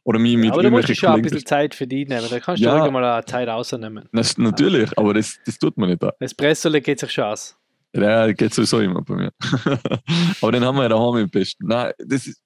oder 0.04 0.20
mich 0.20 0.36
mit 0.36 0.46
ja, 0.46 0.54
aber 0.54 0.64
du 0.64 0.72
musst 0.72 0.96
schon 0.96 1.10
ein 1.10 1.22
bisschen 1.22 1.46
Zeit 1.46 1.76
für 1.76 1.86
die 1.86 2.06
nehmen. 2.06 2.26
Da 2.30 2.40
kannst 2.40 2.62
du 2.62 2.66
ja, 2.66 2.90
mal 2.90 3.04
eine 3.04 3.26
Zeit 3.26 3.48
rausnehmen. 3.48 4.10
Das, 4.12 4.38
natürlich, 4.38 4.98
aber 4.98 5.14
das, 5.14 5.38
das 5.46 5.58
tut 5.60 5.78
man 5.78 5.90
nicht 5.90 6.02
da. 6.02 6.14
Espresso 6.20 6.72
geht 6.72 7.00
sich 7.00 7.12
schon 7.12 7.26
aus. 7.26 7.61
Ja, 7.94 8.32
geht 8.32 8.54
sowieso 8.54 8.80
immer 8.80 9.02
bei 9.02 9.16
mir. 9.16 9.34
Aber 10.42 10.52
den 10.52 10.64
haben 10.64 10.78
wir 10.78 10.84
ja 10.84 10.90
daheim 10.90 11.18
im 11.18 11.30
Besten. 11.30 11.68
Nein, 11.68 11.92
das 12.00 12.28
ist, 12.28 12.42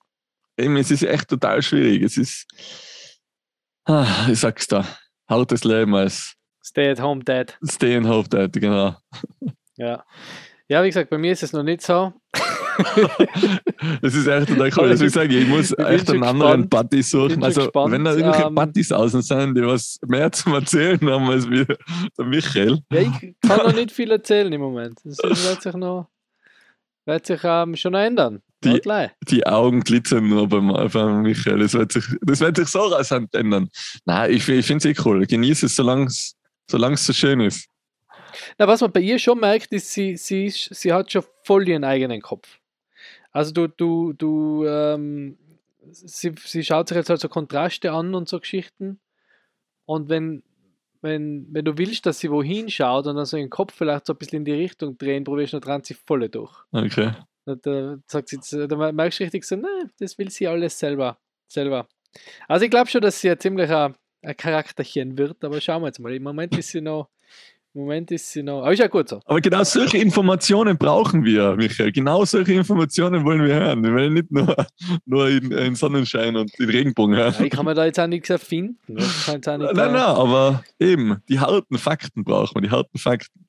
eben, 0.57 0.75
es 0.77 0.89
ist 0.89 1.03
echt 1.03 1.29
total 1.29 1.61
schwierig. 1.61 2.01
Es 2.01 2.17
ist, 2.17 2.47
ah, 3.85 4.27
ich 4.29 4.39
sag's 4.39 4.67
da, 4.67 4.85
hartes 5.27 5.63
Leben 5.63 5.95
als 5.95 6.35
Stay 6.63 6.89
at 6.89 6.99
home 6.99 7.23
dad. 7.23 7.57
Stay 7.63 7.95
at 7.95 8.05
home 8.05 8.27
dad, 8.27 8.51
genau. 8.53 8.95
Ja. 9.77 10.03
Ja, 10.67 10.83
wie 10.83 10.87
gesagt, 10.87 11.11
bei 11.11 11.17
mir 11.19 11.31
ist 11.31 11.43
es 11.43 11.53
noch 11.53 11.61
nicht 11.61 11.83
so. 11.83 12.11
das 14.01 14.13
ist 14.13 14.27
echt 14.27 14.49
total 14.49 14.71
cool. 14.77 14.89
Also 14.89 15.05
ich 15.05 15.11
sage, 15.11 15.37
ich 15.37 15.47
muss 15.47 15.71
ich 15.71 15.79
echt 15.79 16.09
einen 16.09 16.23
anderen 16.23 16.67
Buddy 16.67 17.01
suchen. 17.01 17.43
Also 17.43 17.61
gespannt. 17.61 17.91
wenn 17.91 18.05
da 18.05 18.11
irgendwelche 18.13 18.47
ähm, 18.47 18.55
Buddies 18.55 18.91
außen 18.91 19.21
sind, 19.21 19.55
die 19.55 19.65
was 19.65 19.99
mehr 20.05 20.31
zu 20.31 20.53
erzählen 20.53 20.99
haben 21.09 21.29
als 21.29 21.49
wir, 21.49 21.65
der 21.65 22.25
Michael. 22.25 22.79
Ja, 22.91 23.01
ich 23.01 23.35
kann 23.41 23.57
noch 23.57 23.75
nicht 23.75 23.91
viel 23.91 24.11
erzählen 24.11 24.51
im 24.51 24.61
Moment. 24.61 24.99
Das 25.03 25.17
wird 25.23 25.61
sich 25.61 25.73
noch 25.73 26.07
wird 27.05 27.25
sich 27.25 27.41
ähm, 27.43 27.75
schon 27.75 27.93
noch 27.93 27.99
ändern. 27.99 28.41
Die, 28.63 28.81
die, 29.27 29.45
Augen 29.45 29.81
glitzern 29.81 30.27
nur 30.27 30.49
beim, 30.49 30.69
beim 30.91 31.21
Michael. 31.21 31.59
Das 31.59 31.73
wird 31.73 31.91
sich, 31.91 32.05
das 32.21 32.39
wird 32.39 32.57
sich 32.57 32.67
so 32.67 32.79
rasant 32.79 33.33
ändern. 33.35 33.69
Nein, 34.05 34.31
ich, 34.31 34.49
ich 34.49 34.65
finde 34.65 34.89
es 34.89 34.97
eh 34.97 35.01
cool. 35.05 35.23
Genieße 35.27 35.67
es, 35.67 35.75
solange 35.75 36.05
es 36.07 37.05
so 37.05 37.13
schön 37.13 37.41
ist. 37.41 37.67
Na, 38.57 38.67
was 38.67 38.81
man 38.81 38.91
bei 38.91 39.01
ihr 39.01 39.19
schon 39.19 39.39
merkt, 39.39 39.71
ist, 39.71 39.91
sie, 39.91 40.17
sie, 40.17 40.49
sie 40.49 40.91
hat 40.91 41.11
schon 41.11 41.23
voll 41.43 41.67
ihren 41.67 41.83
eigenen 41.83 42.21
Kopf. 42.21 42.59
Also 43.35 43.51
du, 43.51 43.67
du, 43.67 44.13
du, 44.13 44.65
ähm, 44.65 45.37
sie, 45.91 46.33
sie 46.39 46.63
schaut 46.63 46.87
sich 46.87 46.95
jetzt 46.95 47.09
halt 47.09 47.19
so 47.19 47.27
Kontraste 47.27 47.91
an 47.91 48.15
und 48.15 48.29
so 48.29 48.39
Geschichten. 48.39 49.01
Und 49.83 50.07
wenn, 50.07 50.41
wenn, 51.01 51.45
wenn 51.51 51.65
du 51.65 51.77
willst, 51.77 52.05
dass 52.05 52.19
sie 52.19 52.31
wohin 52.31 52.69
schaut 52.69 53.07
und 53.07 53.17
dann 53.17 53.25
so 53.25 53.35
den 53.35 53.49
Kopf 53.49 53.73
vielleicht 53.73 54.05
so 54.05 54.13
ein 54.13 54.19
bisschen 54.19 54.37
in 54.37 54.45
die 54.45 54.53
Richtung 54.53 54.97
drehen, 54.97 55.25
probierst 55.25 55.51
du, 55.51 55.59
dann 55.59 55.67
dran 55.67 55.83
sie 55.83 55.95
voll 55.95 56.29
durch. 56.29 56.53
Okay. 56.71 57.11
Und 57.43 57.65
da, 57.65 57.97
sagt 58.07 58.29
sie, 58.29 58.67
da 58.69 58.91
merkst 58.93 59.19
du 59.19 59.23
richtig 59.25 59.43
so, 59.43 59.57
nein, 59.57 59.91
das 59.99 60.17
will 60.17 60.29
sie 60.29 60.47
alles 60.47 60.79
selber. 60.79 61.17
selber. 61.49 61.89
Also 62.47 62.63
ich 62.63 62.71
glaube 62.71 62.89
schon, 62.89 63.01
dass 63.01 63.19
sie 63.19 63.29
ein 63.29 63.39
ziemlicher 63.39 63.93
ein 64.21 64.37
Charakterchen 64.37 65.17
wird, 65.17 65.43
aber 65.43 65.59
schauen 65.59 65.81
wir 65.81 65.87
jetzt 65.87 65.99
mal. 65.99 66.13
Im 66.13 66.23
Moment 66.23 66.57
ist 66.57 66.69
sie 66.69 66.79
noch, 66.79 67.09
im 67.75 67.81
Moment 67.81 68.09
ist 68.11 68.31
sie 68.31 68.41
noch, 68.41 68.61
aber 68.61 68.71
ist 68.71 68.79
ja 68.79 68.87
gut 68.87 69.09
so. 69.09 69.19
Aber 69.25 69.41
genau 69.41 69.63
solche 69.65 69.97
Informationen 69.97 70.77
brauchen 70.77 71.25
wir, 71.25 71.57
Michael. 71.57 71.91
Genau 71.91 72.23
solche 72.23 72.53
Informationen 72.53 73.25
wollen 73.25 73.43
wir 73.43 73.53
hören. 73.53 73.83
Wir 73.83 73.93
wollen 73.93 74.13
nicht 74.13 74.31
nur, 74.31 74.55
nur 75.05 75.27
in, 75.27 75.51
in 75.51 75.75
Sonnenschein 75.75 76.37
und 76.37 76.57
in 76.57 76.69
Regenbogen 76.69 77.15
hören. 77.15 77.35
Ja, 77.37 77.45
ich 77.45 77.51
kann 77.51 77.65
mir 77.65 77.73
da 77.73 77.83
jetzt 77.83 77.99
auch 77.99 78.07
nichts 78.07 78.29
erfinden. 78.29 78.77
nein, 78.87 79.41
nein, 79.45 79.73
nein, 79.73 79.95
aber 79.95 80.63
eben, 80.79 81.17
die 81.27 81.39
harten 81.39 81.77
Fakten 81.77 82.23
brauchen 82.23 82.55
wir, 82.55 82.61
die 82.61 82.71
harten 82.71 82.97
Fakten. 82.97 83.45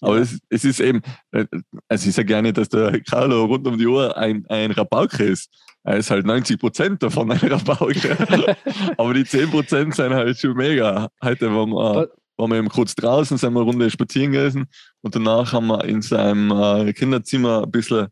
Aber 0.00 0.16
ja. 0.16 0.22
es, 0.22 0.38
es, 0.50 0.64
ist 0.64 0.78
eben, 0.78 1.02
äh, 1.32 1.46
es 1.88 2.06
ist 2.06 2.16
ja 2.16 2.22
gerne, 2.22 2.52
dass 2.52 2.68
der 2.68 3.00
Carlo 3.00 3.46
rund 3.46 3.66
um 3.66 3.78
die 3.78 3.86
Uhr 3.86 4.16
ein, 4.16 4.44
ein 4.48 4.70
Rabauke 4.70 5.24
ist. 5.24 5.50
Er 5.82 5.96
ist 5.96 6.10
halt 6.10 6.24
90 6.24 6.60
Prozent 6.60 7.02
davon 7.02 7.32
ein 7.32 7.38
Rabauke. 7.38 8.16
Aber 8.96 9.12
die 9.12 9.24
10 9.24 9.50
Prozent 9.50 9.94
sind 9.96 10.14
halt 10.14 10.38
schon 10.38 10.56
mega. 10.56 11.08
Heute 11.22 11.52
waren 11.52 11.70
wir, 11.70 12.08
waren 12.36 12.50
wir 12.50 12.58
eben 12.58 12.68
kurz 12.68 12.94
draußen, 12.94 13.36
sind 13.36 13.52
wir 13.52 13.60
eine 13.60 13.70
Runde 13.70 13.90
spazieren 13.90 14.32
gewesen 14.32 14.66
und 15.02 15.14
danach 15.14 15.52
haben 15.52 15.68
wir 15.68 15.84
in 15.84 16.02
seinem 16.02 16.50
äh, 16.50 16.92
Kinderzimmer 16.92 17.64
ein 17.64 17.70
bisschen 17.70 18.08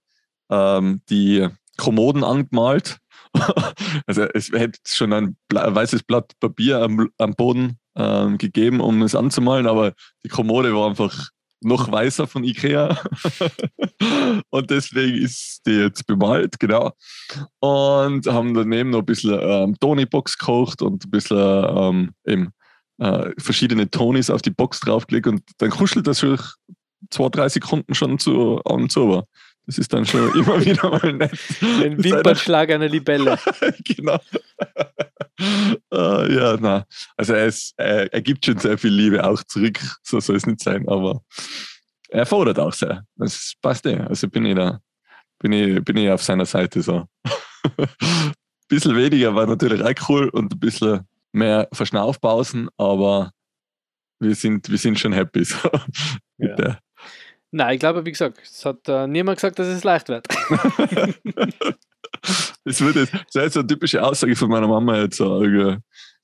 ähm, 0.51 1.03
die 1.09 1.49
Kommoden 1.77 2.25
angemalt. 2.25 2.99
also 4.07 4.23
es 4.35 4.51
hätte 4.53 4.79
schon 4.87 5.13
ein 5.13 5.37
weißes 5.51 6.03
Blatt 6.03 6.33
Papier 6.39 6.83
am, 6.83 7.11
am 7.19 7.35
Boden 7.35 7.79
ähm, 7.97 8.39
gegeben, 8.39 8.81
um 8.81 9.03
es 9.03 9.15
anzumalen, 9.15 9.67
aber 9.67 9.93
die 10.25 10.29
Kommode 10.29 10.75
war 10.75 10.89
einfach 10.89 11.31
noch 11.63 11.91
weißer 11.91 12.27
von 12.27 12.45
Ikea. 12.45 12.99
und 14.51 14.71
deswegen 14.71 15.17
ist 15.17 15.61
die 15.67 15.73
jetzt 15.73 16.07
bemalt, 16.07 16.59
genau. 16.59 16.93
Und 17.61 18.27
haben 18.27 18.55
daneben 18.55 18.91
noch 18.91 19.01
ein 19.01 19.07
bisschen 19.07 19.39
ähm, 19.41 19.77
Tony-Box 19.79 20.39
gekocht 20.39 20.83
und 20.83 21.05
ein 21.05 21.11
bisschen 21.11 21.39
ähm, 21.39 22.11
eben, 22.27 22.53
äh, 23.03 23.33
verschiedene 23.37 23.91
Tonys 23.91 24.31
auf 24.31 24.43
die 24.43 24.51
Box 24.51 24.81
draufgelegt 24.81 25.27
und 25.27 25.43
dann 25.59 25.71
kuschelt 25.71 26.07
das 26.07 26.21
schon 26.21 26.39
zwei, 27.11 27.29
drei 27.29 27.49
Sekunden 27.49 27.95
schon 27.95 28.19
zu, 28.19 28.61
an 28.65 28.89
zu. 28.89 29.25
Das 29.67 29.79
ist 29.79 29.93
dann 29.93 30.07
schon 30.07 30.33
immer 30.39 30.65
wieder 30.65 30.89
mal 30.89 31.13
nett. 31.13 31.33
Ein 31.61 32.03
Wimpernschlag 32.03 32.71
einer 32.71 32.89
Libelle. 32.89 33.39
genau. 33.85 34.19
uh, 35.93 36.27
ja, 36.31 36.57
na. 36.61 36.87
Also 37.17 37.35
er, 37.35 37.47
ist, 37.47 37.75
er, 37.77 38.13
er, 38.13 38.23
gibt 38.23 38.47
schon 38.47 38.59
sehr 38.59 38.79
viel 38.79 38.93
Liebe 38.93 39.25
auch 39.25 39.43
zurück, 39.45 39.81
so 40.03 40.21
soll 40.21 40.37
es 40.37 40.47
nicht 40.47 40.61
sein, 40.61 40.89
aber 40.89 41.23
er 42.09 42.27
fordert 42.27 42.61
auch 42.61 42.73
sehr. 42.73 43.05
Das 43.17 43.55
passt 43.61 43.85
eh. 43.87 43.99
Also 43.99 44.29
bin 44.29 44.47
ich 44.47 44.55
da, 44.55 44.81
bin 45.41 45.53
ich, 45.53 45.85
bin 45.85 45.97
ich 45.97 46.09
auf 46.09 46.23
seiner 46.23 46.47
Seite 46.47 46.83
so. 46.83 47.07
ein 47.79 47.89
bisschen 48.69 48.97
weniger 48.97 49.35
war 49.35 49.47
natürlich 49.47 49.83
auch 49.83 50.09
cool 50.09 50.29
und 50.29 50.53
ein 50.53 50.61
bisschen 50.61 51.07
mehr 51.33 51.69
Verschnaufpausen, 51.73 52.69
aber 52.77 53.33
wir 54.21 54.35
sind, 54.35 54.71
wir 54.71 54.79
sind 54.79 54.99
schon 54.99 55.13
happy. 55.13 55.45
So, 55.45 55.69
ja. 56.39 56.79
Nein, 57.51 57.75
ich 57.75 57.81
glaube, 57.81 58.05
wie 58.07 58.13
gesagt, 58.13 58.41
es 58.43 58.65
hat 58.65 58.89
äh, 58.89 59.07
niemand 59.07 59.37
gesagt, 59.39 59.59
dass 59.59 59.67
es 59.67 59.85
leicht 59.85 60.09
wird. 60.09 60.27
das, 62.65 62.81
wird 62.81 62.97
jetzt, 62.97 63.13
das 63.35 63.47
ist 63.47 63.53
so 63.53 63.61
eine 63.61 63.67
typische 63.67 64.03
Aussage 64.03 64.35
von 64.37 64.49
meiner 64.49 64.69
Mama 64.69 64.99
jetzt. 65.03 65.19
So, 65.19 65.43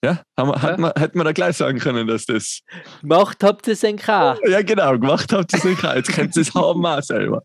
ja, 0.04 0.22
haben, 0.36 0.50
ja. 0.50 0.62
Hat 0.62 0.78
man, 0.78 0.92
hätte 0.96 1.16
man 1.18 1.24
da 1.24 1.32
gleich 1.32 1.56
sagen 1.56 1.78
können, 1.78 2.06
dass 2.06 2.24
das. 2.26 2.60
Gemacht 3.00 3.42
habt 3.42 3.66
ihr 3.66 3.72
es 3.72 3.82
NK. 3.82 4.08
Ja, 4.48 4.62
genau, 4.62 4.92
gemacht 4.92 5.32
habt 5.32 5.52
ihr 5.52 5.58
es 5.58 5.64
NK. 5.64 5.96
Jetzt 5.96 6.12
könnt 6.12 6.36
ihr 6.36 6.42
es 6.42 6.54
haben 6.54 6.86
auch 6.86 7.02
selber. 7.02 7.42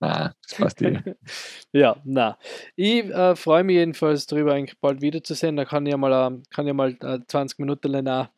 Nein, 0.00 0.32
das 0.42 0.58
passt 0.58 0.82
eh. 0.82 0.98
ja, 1.72 1.96
na. 2.04 2.36
Ich 2.74 3.04
äh, 3.04 3.36
freue 3.36 3.62
mich 3.62 3.74
jedenfalls 3.74 4.26
darüber, 4.26 4.54
eigentlich 4.54 4.80
bald 4.80 5.00
wiederzusehen. 5.00 5.56
Da 5.56 5.64
kann 5.64 5.86
ich 5.86 5.92
ja 5.92 5.96
mal, 5.96 6.12
äh, 6.12 6.42
kann 6.50 6.66
ich 6.66 6.74
mal 6.74 6.96
äh, 7.02 7.20
20 7.26 7.60
Minuten 7.60 7.88
lang 7.92 8.28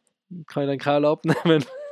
kann 0.46 0.64
ich 0.64 0.68
den 0.68 0.79
Karl 0.79 1.05
abnehmen. 1.05 1.64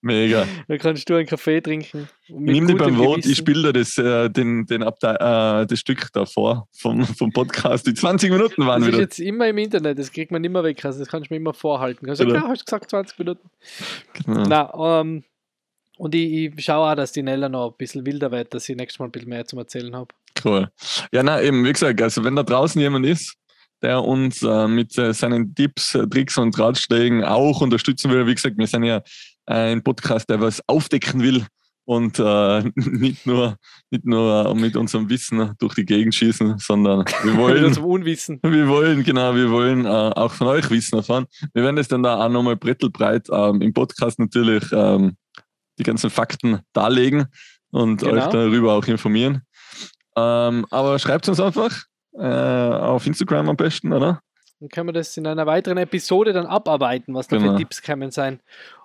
Mega. 0.00 0.46
Dann 0.68 0.78
kannst 0.78 1.08
du 1.08 1.14
einen 1.14 1.26
Kaffee 1.26 1.60
trinken. 1.60 2.08
Nimm 2.28 2.66
dich 2.66 2.76
beim 2.76 2.96
Wort, 2.98 3.24
ich 3.26 3.36
spiele 3.36 3.72
dir 3.72 3.80
das, 3.80 3.96
äh, 3.98 4.28
den, 4.30 4.66
den 4.66 4.82
äh, 4.82 5.66
das 5.66 5.78
Stück 5.78 6.12
davor 6.12 6.68
vom, 6.72 7.04
vom 7.04 7.32
Podcast. 7.32 7.86
Die 7.86 7.94
20 7.94 8.30
Minuten 8.30 8.66
waren 8.66 8.80
das 8.80 8.88
wieder. 8.88 8.98
Das 8.98 9.12
ist 9.12 9.18
jetzt 9.18 9.28
immer 9.28 9.48
im 9.48 9.58
Internet, 9.58 9.98
das 9.98 10.12
kriegt 10.12 10.30
man 10.30 10.42
nicht 10.42 10.50
mehr 10.50 10.64
weg. 10.64 10.84
Also 10.84 10.98
das 10.98 11.08
kannst 11.08 11.30
du 11.30 11.34
mir 11.34 11.38
immer 11.38 11.54
vorhalten. 11.54 12.08
Also, 12.08 12.24
genau. 12.24 12.40
klar, 12.40 12.50
hast 12.50 12.62
du 12.62 12.64
gesagt 12.64 12.90
20 12.90 13.18
Minuten. 13.18 13.50
Genau. 14.24 14.44
Na, 14.46 15.00
ähm, 15.00 15.24
und 15.96 16.14
ich, 16.14 16.52
ich 16.56 16.64
schaue 16.64 16.90
auch, 16.90 16.96
dass 16.96 17.12
die 17.12 17.22
Nella 17.22 17.48
noch 17.48 17.70
ein 17.70 17.76
bisschen 17.78 18.04
wilder 18.04 18.30
wird, 18.32 18.52
dass 18.52 18.68
ich 18.68 18.76
nächstes 18.76 18.98
Mal 18.98 19.06
ein 19.06 19.12
bisschen 19.12 19.28
mehr 19.28 19.44
zum 19.44 19.58
Erzählen 19.58 19.94
habe. 19.94 20.08
Cool. 20.44 20.68
Ja, 21.12 21.22
na 21.22 21.40
eben, 21.40 21.64
wie 21.64 21.72
gesagt, 21.72 22.02
also 22.02 22.24
wenn 22.24 22.34
da 22.34 22.42
draußen 22.42 22.80
jemand 22.80 23.06
ist, 23.06 23.36
der 23.84 24.02
uns 24.02 24.42
äh, 24.42 24.66
mit 24.66 24.96
äh, 24.98 25.12
seinen 25.12 25.54
Tipps, 25.54 25.94
äh, 25.94 26.06
Tricks 26.06 26.38
und 26.38 26.58
Ratschlägen 26.58 27.22
auch 27.22 27.60
unterstützen 27.60 28.10
will. 28.10 28.26
Wie 28.26 28.34
gesagt, 28.34 28.56
wir 28.56 28.66
sind 28.66 28.84
ja 28.84 29.02
ein 29.46 29.82
Podcast, 29.82 30.28
der 30.30 30.40
was 30.40 30.60
aufdecken 30.66 31.22
will 31.22 31.46
und 31.84 32.18
äh, 32.18 32.62
nicht, 32.74 33.26
nur, 33.26 33.56
nicht 33.90 34.04
nur 34.04 34.54
mit 34.54 34.76
unserem 34.76 35.08
Wissen 35.08 35.54
durch 35.58 35.74
die 35.74 35.84
Gegend 35.84 36.14
schießen, 36.14 36.58
sondern 36.58 37.04
wir 37.22 37.36
wollen. 37.36 37.64
unserem 37.64 37.86
Unwissen. 37.86 38.40
Wir 38.42 38.68
wollen, 38.68 39.04
genau, 39.04 39.34
wir 39.34 39.50
wollen 39.50 39.84
äh, 39.84 39.88
auch 39.88 40.32
von 40.32 40.46
euch 40.48 40.70
Wissen 40.70 40.96
erfahren. 40.96 41.26
Wir 41.52 41.62
werden 41.62 41.76
das 41.76 41.88
dann 41.88 42.02
da 42.02 42.24
auch 42.24 42.28
nochmal 42.28 42.56
brettelbreit 42.56 43.28
ähm, 43.30 43.60
im 43.60 43.72
Podcast 43.72 44.18
natürlich 44.18 44.64
ähm, 44.72 45.16
die 45.78 45.82
ganzen 45.82 46.10
Fakten 46.10 46.60
darlegen 46.72 47.26
und 47.70 48.00
genau. 48.00 48.12
euch 48.12 48.26
darüber 48.26 48.74
auch 48.74 48.86
informieren. 48.86 49.42
Ähm, 50.16 50.66
aber 50.70 50.98
schreibt 50.98 51.28
uns 51.28 51.40
einfach 51.40 51.84
äh, 52.12 52.24
auf 52.24 53.06
Instagram 53.06 53.48
am 53.48 53.56
besten, 53.56 53.92
oder? 53.92 54.20
Dann 54.64 54.70
können 54.70 54.88
wir 54.88 54.92
das 54.94 55.14
in 55.18 55.26
einer 55.26 55.44
weiteren 55.44 55.76
Episode 55.76 56.32
dann 56.32 56.46
abarbeiten, 56.46 57.12
was 57.12 57.28
da 57.28 57.36
genau. 57.36 57.52
für 57.52 57.58
Tipps 57.58 57.82
kommen 57.82 58.10
sein. 58.10 58.40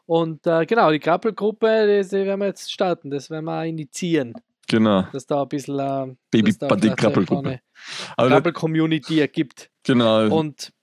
Und 0.06 0.46
äh, 0.46 0.66
genau, 0.66 0.92
die 0.92 1.00
Krabbelgruppe, 1.00 1.88
die, 1.88 2.06
die 2.06 2.26
werden 2.26 2.42
wir 2.42 2.48
jetzt 2.48 2.70
starten, 2.70 3.10
das 3.10 3.30
werden 3.30 3.46
wir 3.46 3.64
initiieren. 3.64 4.34
Genau. 4.68 5.04
Dass 5.14 5.26
da 5.26 5.44
ein 5.44 5.48
bisschen 5.48 5.80
äh, 5.80 6.16
Baby 6.32 6.52
Buddy 6.52 6.90
Krabbelgruppe. 6.90 7.62
Krabbel-Community 8.18 9.22
ergibt. 9.22 9.72
Genau. 9.84 10.28
Und 10.28 10.74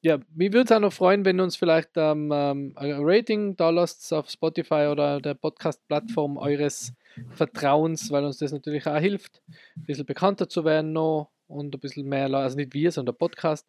ja, 0.00 0.18
mich 0.34 0.52
würde 0.52 0.64
es 0.64 0.72
auch 0.72 0.80
noch 0.80 0.92
freuen, 0.92 1.24
wenn 1.24 1.38
du 1.38 1.44
uns 1.44 1.54
vielleicht 1.54 1.90
ähm, 1.94 2.32
ähm, 2.32 2.72
ein 2.74 2.96
Rating 2.98 3.56
da 3.56 3.70
lasst 3.70 4.12
auf 4.12 4.28
Spotify 4.28 4.88
oder 4.90 5.20
der 5.20 5.34
Podcast-Plattform 5.34 6.36
eures 6.36 6.94
Vertrauens, 7.30 8.10
weil 8.10 8.24
uns 8.24 8.38
das 8.38 8.50
natürlich 8.50 8.88
auch 8.88 8.98
hilft, 8.98 9.40
ein 9.76 9.84
bisschen 9.84 10.06
bekannter 10.06 10.48
zu 10.48 10.64
werden 10.64 10.92
noch 10.92 11.30
und 11.48 11.74
ein 11.74 11.80
bisschen 11.80 12.08
mehr, 12.08 12.32
also 12.32 12.56
nicht 12.56 12.72
wir, 12.72 12.92
sondern 12.92 13.14
der 13.14 13.18
Podcast 13.18 13.66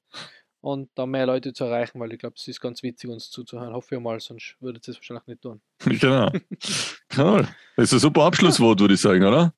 und 0.61 0.89
da 0.95 1.05
mehr 1.05 1.25
Leute 1.25 1.53
zu 1.53 1.63
erreichen, 1.63 1.99
weil 1.99 2.11
ich 2.13 2.19
glaube, 2.19 2.35
es 2.37 2.47
ist 2.47 2.59
ganz 2.59 2.83
witzig, 2.83 3.09
uns 3.09 3.29
zuzuhören. 3.29 3.73
Hoffe 3.73 3.95
ich 3.95 4.01
mal, 4.01 4.19
sonst 4.19 4.55
würde 4.59 4.79
es 4.85 4.95
wahrscheinlich 4.95 5.27
nicht 5.27 5.41
tun. 5.41 5.61
Genau. 5.79 6.31
cool. 7.17 7.47
Das 7.75 7.85
ist 7.85 7.93
ein 7.93 7.99
super 7.99 8.23
Abschlusswort, 8.23 8.79
würde 8.79 8.93
ich 8.93 9.01
sagen, 9.01 9.23
oder? 9.23 9.53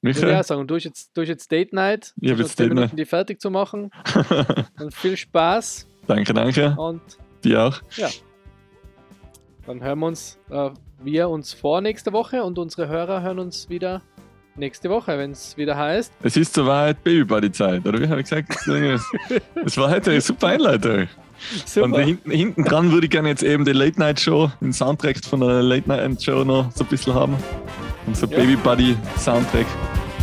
Michael? 0.00 0.30
Ja, 0.30 0.42
sagen, 0.42 0.66
du 0.66 0.76
hast 0.76 0.84
jetzt, 0.84 1.16
durch 1.16 1.28
jetzt 1.28 1.50
Date 1.50 1.72
Night. 1.72 2.12
Ich 2.20 2.36
jetzt 2.36 2.58
Date 2.58 2.72
Night. 2.72 2.98
die 2.98 3.04
fertig 3.04 3.40
zu 3.40 3.50
machen. 3.50 3.90
und 4.78 4.94
viel 4.94 5.16
Spaß. 5.16 5.86
Danke, 6.06 6.32
danke. 6.32 6.74
Und 6.78 7.02
dir 7.42 7.64
auch. 7.64 7.80
Ja. 7.96 8.08
Dann 9.66 9.82
hören 9.82 9.98
wir 9.98 10.06
uns, 10.06 10.38
äh, 10.50 10.70
wir 11.02 11.28
uns 11.28 11.52
vor 11.52 11.80
nächste 11.80 12.12
Woche 12.12 12.44
und 12.44 12.58
unsere 12.58 12.88
Hörer 12.88 13.22
hören 13.22 13.40
uns 13.40 13.68
wieder 13.68 14.02
nächste 14.56 14.90
Woche, 14.90 15.18
wenn 15.18 15.32
es 15.32 15.56
wieder 15.56 15.76
heißt. 15.76 16.12
Es 16.22 16.36
ist 16.36 16.54
soweit 16.54 17.02
Babybody-Zeit, 17.04 17.86
oder 17.86 18.00
wie 18.00 18.08
habe 18.08 18.20
ich 18.20 18.28
gesagt? 18.28 18.56
Es 19.64 19.76
war 19.76 19.90
heute 19.90 20.12
eine 20.12 20.20
super 20.20 20.48
Einleitung. 20.48 21.08
Super. 21.64 21.86
Und 21.86 21.98
hinten, 21.98 22.30
hinten 22.30 22.64
dran 22.64 22.92
würde 22.92 23.06
ich 23.06 23.10
gerne 23.10 23.28
jetzt 23.28 23.42
eben 23.42 23.64
die 23.64 23.72
Late 23.72 23.98
Night 23.98 24.20
Show, 24.20 24.50
den 24.60 24.72
Soundtrack 24.72 25.24
von 25.24 25.40
der 25.40 25.62
Late 25.62 25.88
Night 25.88 26.22
Show 26.22 26.44
noch 26.44 26.70
so 26.72 26.84
ein 26.84 26.88
bisschen 26.88 27.14
haben. 27.14 27.36
Unser 28.06 28.28
ja. 28.28 28.38
Baby 28.38 28.56
Buddy 28.56 28.96
Soundtrack. 29.18 29.66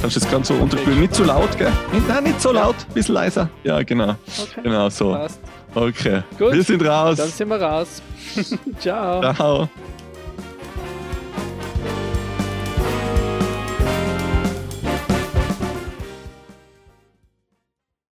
Kannst 0.01 0.15
du 0.15 0.19
das 0.19 0.29
ganz 0.29 0.47
so 0.49 0.53
unterspielen? 0.55 0.99
Nicht 0.99 1.15
zu 1.15 1.23
laut, 1.23 1.57
gell? 1.57 1.71
Nein, 2.07 2.25
nicht 2.25 2.41
so 2.41 2.51
laut, 2.51 2.75
ein 2.89 2.93
bisschen 2.93 3.15
leiser. 3.15 3.49
Ja, 3.63 3.81
genau. 3.83 4.09
Okay. 4.09 4.61
Genau 4.63 4.89
so. 4.89 5.11
Passt. 5.11 5.39
Okay. 5.75 6.23
Gut. 6.37 6.53
Wir 6.53 6.63
sind 6.63 6.85
raus. 6.85 7.17
Dann 7.17 7.29
sind 7.29 7.47
wir 7.47 7.61
raus. 7.61 8.01
Ciao. 8.79 9.33
Ciao. 9.33 9.69